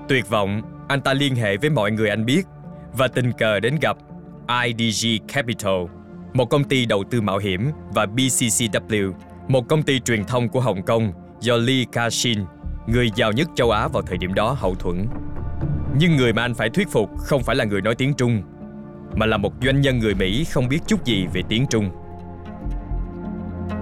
Tuyệt 0.09 0.29
vọng, 0.29 0.63
anh 0.89 1.01
ta 1.01 1.15
liên 1.15 1.37
hệ 1.37 1.57
với 1.57 1.71
mọi 1.71 1.91
người 1.91 2.09
anh 2.09 2.25
biết 2.27 2.43
và 2.93 3.09
tình 3.09 3.33
cờ 3.33 3.61
đến 3.61 3.77
gặp 3.81 3.97
IDG 4.65 5.27
Capital, 5.33 5.85
một 6.33 6.45
công 6.45 6.65
ty 6.65 6.87
đầu 6.87 7.05
tư 7.11 7.21
mạo 7.21 7.39
hiểm 7.39 7.71
và 7.95 8.07
BCCW, 8.07 9.13
một 9.49 9.69
công 9.69 9.83
ty 9.83 10.01
truyền 10.01 10.25
thông 10.25 10.49
của 10.49 10.61
Hồng 10.61 10.83
Kông 10.83 11.13
do 11.41 11.57
Lee 11.57 11.85
Ka-shin, 11.93 12.45
người 12.87 13.11
giàu 13.15 13.33
nhất 13.33 13.49
châu 13.55 13.71
Á 13.71 13.89
vào 13.89 14.03
thời 14.03 14.19
điểm 14.19 14.35
đó 14.35 14.57
hậu 14.59 14.75
thuẫn. 14.75 15.07
Nhưng 15.99 16.17
người 16.17 16.33
mà 16.33 16.43
anh 16.43 16.55
phải 16.55 16.71
thuyết 16.71 16.89
phục 16.89 17.11
không 17.19 17.43
phải 17.43 17.57
là 17.57 17.65
người 17.65 17.81
nói 17.81 17.95
tiếng 17.95 18.15
Trung, 18.15 18.43
mà 19.15 19.27
là 19.27 19.37
một 19.37 19.53
doanh 19.63 19.81
nhân 19.81 19.99
người 19.99 20.15
Mỹ 20.15 20.45
không 20.45 20.69
biết 20.69 20.79
chút 20.87 21.05
gì 21.05 21.27
về 21.33 21.43
tiếng 21.49 21.67
Trung. 21.71 21.91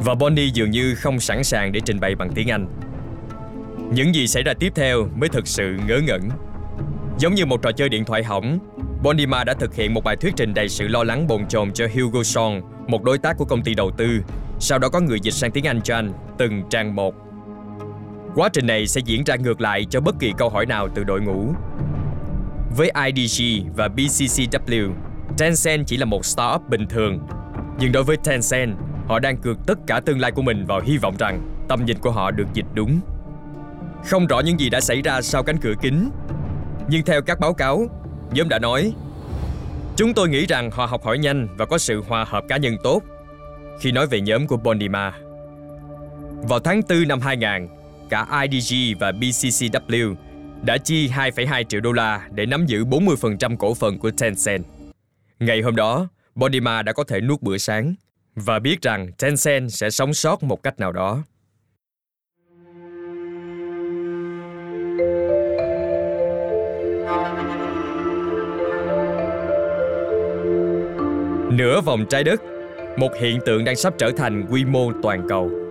Và 0.04 0.14
Bonnie 0.14 0.50
dường 0.54 0.70
như 0.70 0.94
không 0.94 1.20
sẵn 1.20 1.44
sàng 1.44 1.72
để 1.72 1.80
trình 1.84 2.00
bày 2.00 2.14
bằng 2.14 2.30
tiếng 2.34 2.50
Anh. 2.50 2.66
Những 3.92 4.14
gì 4.14 4.26
xảy 4.26 4.42
ra 4.42 4.54
tiếp 4.54 4.72
theo 4.74 5.08
mới 5.16 5.28
thực 5.28 5.46
sự 5.46 5.76
ngớ 5.86 6.00
ngẩn. 6.06 6.28
Giống 7.18 7.34
như 7.34 7.46
một 7.46 7.62
trò 7.62 7.72
chơi 7.72 7.88
điện 7.88 8.04
thoại 8.04 8.24
hỏng, 8.24 8.58
Bondima 9.02 9.44
đã 9.44 9.54
thực 9.54 9.74
hiện 9.74 9.94
một 9.94 10.04
bài 10.04 10.16
thuyết 10.16 10.36
trình 10.36 10.54
đầy 10.54 10.68
sự 10.68 10.88
lo 10.88 11.04
lắng 11.04 11.26
bồn 11.26 11.46
chồn 11.46 11.72
cho 11.72 11.86
Hugo 11.94 12.22
Song, 12.22 12.60
một 12.86 13.02
đối 13.02 13.18
tác 13.18 13.36
của 13.38 13.44
công 13.44 13.62
ty 13.62 13.74
đầu 13.74 13.90
tư. 13.90 14.20
Sau 14.60 14.78
đó 14.78 14.88
có 14.88 15.00
người 15.00 15.20
dịch 15.20 15.34
sang 15.34 15.50
tiếng 15.50 15.66
Anh 15.66 15.82
cho 15.82 15.94
anh, 15.94 16.12
từng 16.38 16.62
trang 16.70 16.94
một. 16.94 17.27
Quá 18.38 18.48
trình 18.48 18.66
này 18.66 18.86
sẽ 18.86 19.00
diễn 19.04 19.24
ra 19.24 19.36
ngược 19.36 19.60
lại 19.60 19.86
cho 19.90 20.00
bất 20.00 20.14
kỳ 20.18 20.32
câu 20.38 20.48
hỏi 20.48 20.66
nào 20.66 20.88
từ 20.94 21.04
đội 21.04 21.20
ngũ. 21.20 21.54
Với 22.76 22.92
IDG 23.06 23.66
và 23.76 23.88
BCCW, 23.88 24.92
Tencent 25.38 25.86
chỉ 25.86 25.96
là 25.96 26.04
một 26.04 26.24
startup 26.24 26.68
bình 26.68 26.86
thường. 26.86 27.18
Nhưng 27.78 27.92
đối 27.92 28.04
với 28.04 28.16
Tencent, 28.16 28.76
họ 29.06 29.18
đang 29.18 29.36
cược 29.36 29.58
tất 29.66 29.78
cả 29.86 30.00
tương 30.00 30.20
lai 30.20 30.32
của 30.32 30.42
mình 30.42 30.66
vào 30.66 30.80
hy 30.80 30.98
vọng 30.98 31.14
rằng 31.18 31.40
tầm 31.68 31.84
nhìn 31.84 31.98
của 31.98 32.10
họ 32.10 32.30
được 32.30 32.46
dịch 32.54 32.66
đúng. 32.74 33.00
Không 34.04 34.26
rõ 34.26 34.40
những 34.40 34.60
gì 34.60 34.70
đã 34.70 34.80
xảy 34.80 35.02
ra 35.02 35.22
sau 35.22 35.42
cánh 35.42 35.58
cửa 35.58 35.74
kính, 35.82 36.10
nhưng 36.88 37.04
theo 37.04 37.22
các 37.22 37.40
báo 37.40 37.54
cáo, 37.54 37.86
nhóm 38.32 38.48
đã 38.48 38.58
nói 38.58 38.92
Chúng 39.96 40.14
tôi 40.14 40.28
nghĩ 40.28 40.46
rằng 40.46 40.70
họ 40.70 40.86
học 40.86 41.04
hỏi 41.04 41.18
nhanh 41.18 41.48
và 41.56 41.66
có 41.66 41.78
sự 41.78 42.02
hòa 42.08 42.24
hợp 42.28 42.44
cá 42.48 42.56
nhân 42.56 42.76
tốt 42.82 43.02
khi 43.80 43.92
nói 43.92 44.06
về 44.06 44.20
nhóm 44.20 44.46
của 44.46 44.56
Bondima. 44.56 45.12
Vào 46.48 46.58
tháng 46.58 46.80
4 46.88 47.08
năm 47.08 47.20
2000, 47.20 47.77
cả 48.10 48.46
IDG 48.50 48.98
và 49.00 49.12
BCCW 49.12 50.14
đã 50.62 50.78
chi 50.78 51.08
2,2 51.08 51.62
triệu 51.62 51.80
đô 51.80 51.92
la 51.92 52.28
để 52.30 52.46
nắm 52.46 52.66
giữ 52.66 52.84
40% 52.84 53.56
cổ 53.56 53.74
phần 53.74 53.98
của 53.98 54.10
Tencent. 54.10 54.64
Ngày 55.38 55.60
hôm 55.60 55.76
đó, 55.76 56.08
Bodima 56.34 56.82
đã 56.82 56.92
có 56.92 57.04
thể 57.04 57.20
nuốt 57.20 57.42
bữa 57.42 57.58
sáng 57.58 57.94
và 58.34 58.58
biết 58.58 58.82
rằng 58.82 59.12
Tencent 59.12 59.72
sẽ 59.72 59.90
sống 59.90 60.14
sót 60.14 60.42
một 60.42 60.62
cách 60.62 60.78
nào 60.78 60.92
đó. 60.92 61.22
Nửa 71.52 71.80
vòng 71.80 72.04
trái 72.10 72.24
đất, 72.24 72.40
một 72.96 73.10
hiện 73.20 73.40
tượng 73.46 73.64
đang 73.64 73.76
sắp 73.76 73.94
trở 73.98 74.10
thành 74.16 74.46
quy 74.50 74.64
mô 74.64 74.92
toàn 75.02 75.28
cầu. 75.28 75.67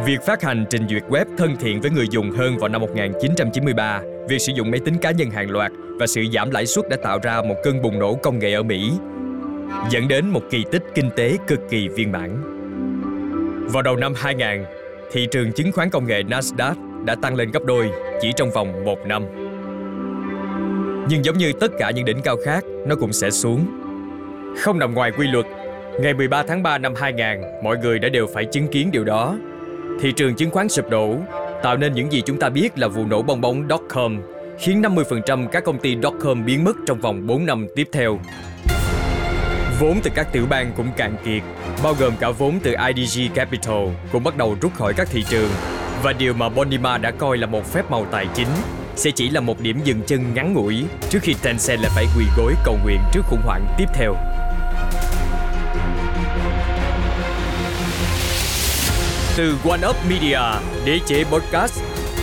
Việc 0.00 0.22
phát 0.26 0.42
hành 0.42 0.64
trình 0.70 0.88
duyệt 0.88 1.02
web 1.08 1.24
thân 1.38 1.56
thiện 1.56 1.80
với 1.80 1.90
người 1.90 2.06
dùng 2.10 2.30
hơn 2.30 2.58
vào 2.58 2.68
năm 2.68 2.80
1993, 2.80 4.00
việc 4.28 4.38
sử 4.38 4.52
dụng 4.52 4.70
máy 4.70 4.80
tính 4.84 4.98
cá 4.98 5.10
nhân 5.10 5.30
hàng 5.30 5.50
loạt 5.50 5.72
và 5.98 6.06
sự 6.06 6.22
giảm 6.32 6.50
lãi 6.50 6.66
suất 6.66 6.88
đã 6.88 6.96
tạo 6.96 7.18
ra 7.22 7.42
một 7.42 7.54
cơn 7.62 7.82
bùng 7.82 7.98
nổ 7.98 8.14
công 8.14 8.38
nghệ 8.38 8.52
ở 8.52 8.62
Mỹ, 8.62 8.92
dẫn 9.90 10.08
đến 10.08 10.28
một 10.28 10.42
kỳ 10.50 10.64
tích 10.70 10.82
kinh 10.94 11.10
tế 11.16 11.36
cực 11.46 11.60
kỳ 11.70 11.88
viên 11.88 12.12
mãn. 12.12 12.30
Vào 13.72 13.82
đầu 13.82 13.96
năm 13.96 14.12
2000, 14.16 14.64
thị 15.12 15.28
trường 15.30 15.52
chứng 15.52 15.72
khoán 15.72 15.90
công 15.90 16.06
nghệ 16.06 16.22
Nasdaq 16.22 17.04
đã 17.04 17.14
tăng 17.14 17.34
lên 17.34 17.50
gấp 17.50 17.64
đôi 17.64 17.90
chỉ 18.20 18.32
trong 18.36 18.50
vòng 18.50 18.84
một 18.84 18.98
năm. 19.06 19.26
Nhưng 21.08 21.24
giống 21.24 21.38
như 21.38 21.52
tất 21.60 21.72
cả 21.78 21.90
những 21.90 22.04
đỉnh 22.04 22.22
cao 22.24 22.36
khác, 22.44 22.64
nó 22.86 22.94
cũng 22.94 23.12
sẽ 23.12 23.30
xuống. 23.30 23.66
Không 24.58 24.78
nằm 24.78 24.94
ngoài 24.94 25.10
quy 25.18 25.26
luật, 25.26 25.46
ngày 26.00 26.14
13 26.14 26.42
tháng 26.42 26.62
3 26.62 26.78
năm 26.78 26.94
2000, 26.94 27.42
mọi 27.62 27.78
người 27.78 27.98
đã 27.98 28.08
đều 28.08 28.26
phải 28.34 28.44
chứng 28.44 28.68
kiến 28.68 28.90
điều 28.92 29.04
đó 29.04 29.36
thị 30.02 30.12
trường 30.12 30.34
chứng 30.34 30.50
khoán 30.50 30.68
sụp 30.68 30.90
đổ, 30.90 31.16
tạo 31.62 31.76
nên 31.76 31.94
những 31.94 32.12
gì 32.12 32.22
chúng 32.26 32.38
ta 32.38 32.48
biết 32.48 32.78
là 32.78 32.88
vụ 32.88 33.06
nổ 33.06 33.22
bong 33.22 33.40
bóng 33.40 33.68
dot-com, 33.68 34.20
khiến 34.58 34.82
50% 34.82 35.48
các 35.48 35.64
công 35.64 35.78
ty 35.78 35.96
dot-com 35.96 36.44
biến 36.44 36.64
mất 36.64 36.76
trong 36.86 37.00
vòng 37.00 37.26
4 37.26 37.46
năm 37.46 37.66
tiếp 37.76 37.88
theo. 37.92 38.18
Vốn 39.80 40.00
từ 40.02 40.10
các 40.14 40.32
tiểu 40.32 40.46
bang 40.50 40.72
cũng 40.76 40.88
cạn 40.96 41.16
kiệt, 41.24 41.42
bao 41.82 41.94
gồm 42.00 42.12
cả 42.20 42.30
vốn 42.30 42.58
từ 42.62 42.74
IDG 42.94 43.34
Capital 43.34 43.88
cũng 44.12 44.24
bắt 44.24 44.36
đầu 44.36 44.56
rút 44.60 44.74
khỏi 44.74 44.94
các 44.94 45.08
thị 45.10 45.24
trường. 45.28 45.50
Và 46.02 46.12
điều 46.12 46.34
mà 46.34 46.48
bonima 46.48 46.98
đã 46.98 47.10
coi 47.10 47.38
là 47.38 47.46
một 47.46 47.72
phép 47.72 47.90
màu 47.90 48.06
tài 48.10 48.26
chính 48.34 48.48
sẽ 48.96 49.10
chỉ 49.10 49.30
là 49.30 49.40
một 49.40 49.60
điểm 49.60 49.80
dừng 49.84 50.00
chân 50.06 50.34
ngắn 50.34 50.52
ngủi 50.52 50.84
trước 51.10 51.18
khi 51.22 51.34
Tencent 51.42 51.80
lại 51.80 51.90
phải 51.94 52.04
quỳ 52.16 52.24
gối 52.36 52.54
cầu 52.64 52.78
nguyện 52.84 52.98
trước 53.12 53.22
khủng 53.24 53.42
hoảng 53.44 53.66
tiếp 53.78 53.86
theo. 53.94 54.14
Từ 59.36 59.56
One 59.64 59.88
Up 59.88 59.96
Media, 60.08 60.40
đế 60.84 60.98
chế 61.06 61.24
podcast, 61.24 61.80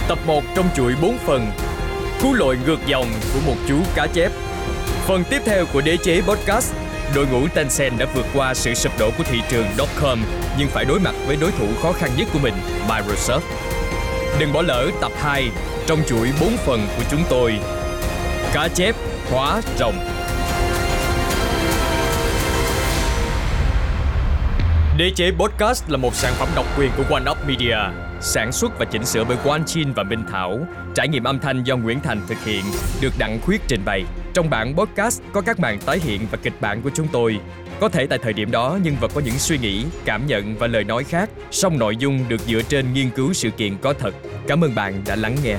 tập 0.07 0.19
1 0.25 0.43
trong 0.55 0.69
chuỗi 0.75 0.93
4 1.01 1.17
phần, 1.25 1.51
cú 2.21 2.33
lội 2.33 2.57
ngược 2.65 2.79
dòng 2.87 3.11
của 3.33 3.39
một 3.45 3.55
chú 3.67 3.75
cá 3.95 4.07
chép. 4.07 4.31
Phần 5.07 5.23
tiếp 5.29 5.41
theo 5.45 5.65
của 5.73 5.81
đế 5.81 5.97
chế 5.97 6.21
podcast, 6.21 6.73
đội 7.15 7.27
ngũ 7.27 7.47
Tencent 7.47 7.99
đã 7.99 8.05
vượt 8.15 8.25
qua 8.33 8.53
sự 8.53 8.73
sụp 8.73 8.99
đổ 8.99 9.11
của 9.17 9.23
thị 9.23 9.41
trường 9.49 9.65
.com 10.01 10.19
nhưng 10.57 10.67
phải 10.67 10.85
đối 10.85 10.99
mặt 10.99 11.15
với 11.27 11.35
đối 11.35 11.51
thủ 11.51 11.67
khó 11.81 11.91
khăn 11.91 12.11
nhất 12.17 12.27
của 12.33 12.39
mình, 12.39 12.53
Microsoft. 12.87 13.41
Đừng 14.39 14.53
bỏ 14.53 14.61
lỡ 14.61 14.87
tập 15.01 15.11
2 15.19 15.51
trong 15.87 15.99
chuỗi 16.07 16.29
4 16.41 16.57
phần 16.65 16.87
của 16.97 17.03
chúng 17.11 17.23
tôi. 17.29 17.59
Cá 18.53 18.67
chép 18.67 18.95
hóa 19.31 19.61
rồng. 19.79 20.18
Đế 24.99 25.11
chế 25.15 25.31
Podcast 25.31 25.89
là 25.89 25.97
một 25.97 26.15
sản 26.15 26.33
phẩm 26.35 26.47
độc 26.55 26.65
quyền 26.79 26.91
của 26.97 27.03
One 27.09 27.31
Up 27.31 27.37
Media, 27.47 27.77
sản 28.21 28.51
xuất 28.51 28.79
và 28.79 28.85
chỉnh 28.85 29.05
sửa 29.05 29.23
bởi 29.23 29.37
Quang 29.43 29.65
Chin 29.65 29.93
và 29.93 30.03
Minh 30.03 30.23
Thảo. 30.31 30.59
Trải 30.95 31.07
nghiệm 31.07 31.23
âm 31.23 31.39
thanh 31.39 31.63
do 31.63 31.77
Nguyễn 31.77 31.99
Thành 31.99 32.21
thực 32.27 32.43
hiện, 32.43 32.63
được 33.01 33.13
Đặng 33.17 33.39
Khuyết 33.41 33.61
trình 33.67 33.81
bày. 33.85 34.03
Trong 34.33 34.49
bản 34.49 34.75
podcast 34.77 35.21
có 35.33 35.41
các 35.41 35.59
màn 35.59 35.79
tái 35.79 35.99
hiện 36.03 36.21
và 36.31 36.37
kịch 36.43 36.53
bản 36.61 36.81
của 36.81 36.89
chúng 36.93 37.07
tôi. 37.11 37.39
Có 37.79 37.89
thể 37.89 38.07
tại 38.07 38.19
thời 38.23 38.33
điểm 38.33 38.51
đó 38.51 38.77
nhân 38.83 38.95
vật 38.99 39.11
có 39.15 39.21
những 39.25 39.39
suy 39.39 39.57
nghĩ, 39.57 39.85
cảm 40.05 40.27
nhận 40.27 40.55
và 40.55 40.67
lời 40.67 40.83
nói 40.83 41.03
khác, 41.03 41.29
song 41.51 41.79
nội 41.79 41.97
dung 41.97 42.25
được 42.27 42.41
dựa 42.47 42.61
trên 42.61 42.93
nghiên 42.93 43.09
cứu 43.09 43.33
sự 43.33 43.49
kiện 43.49 43.77
có 43.77 43.93
thật. 43.93 44.13
Cảm 44.47 44.63
ơn 44.63 44.75
bạn 44.75 45.03
đã 45.07 45.15
lắng 45.15 45.35
nghe. 45.43 45.57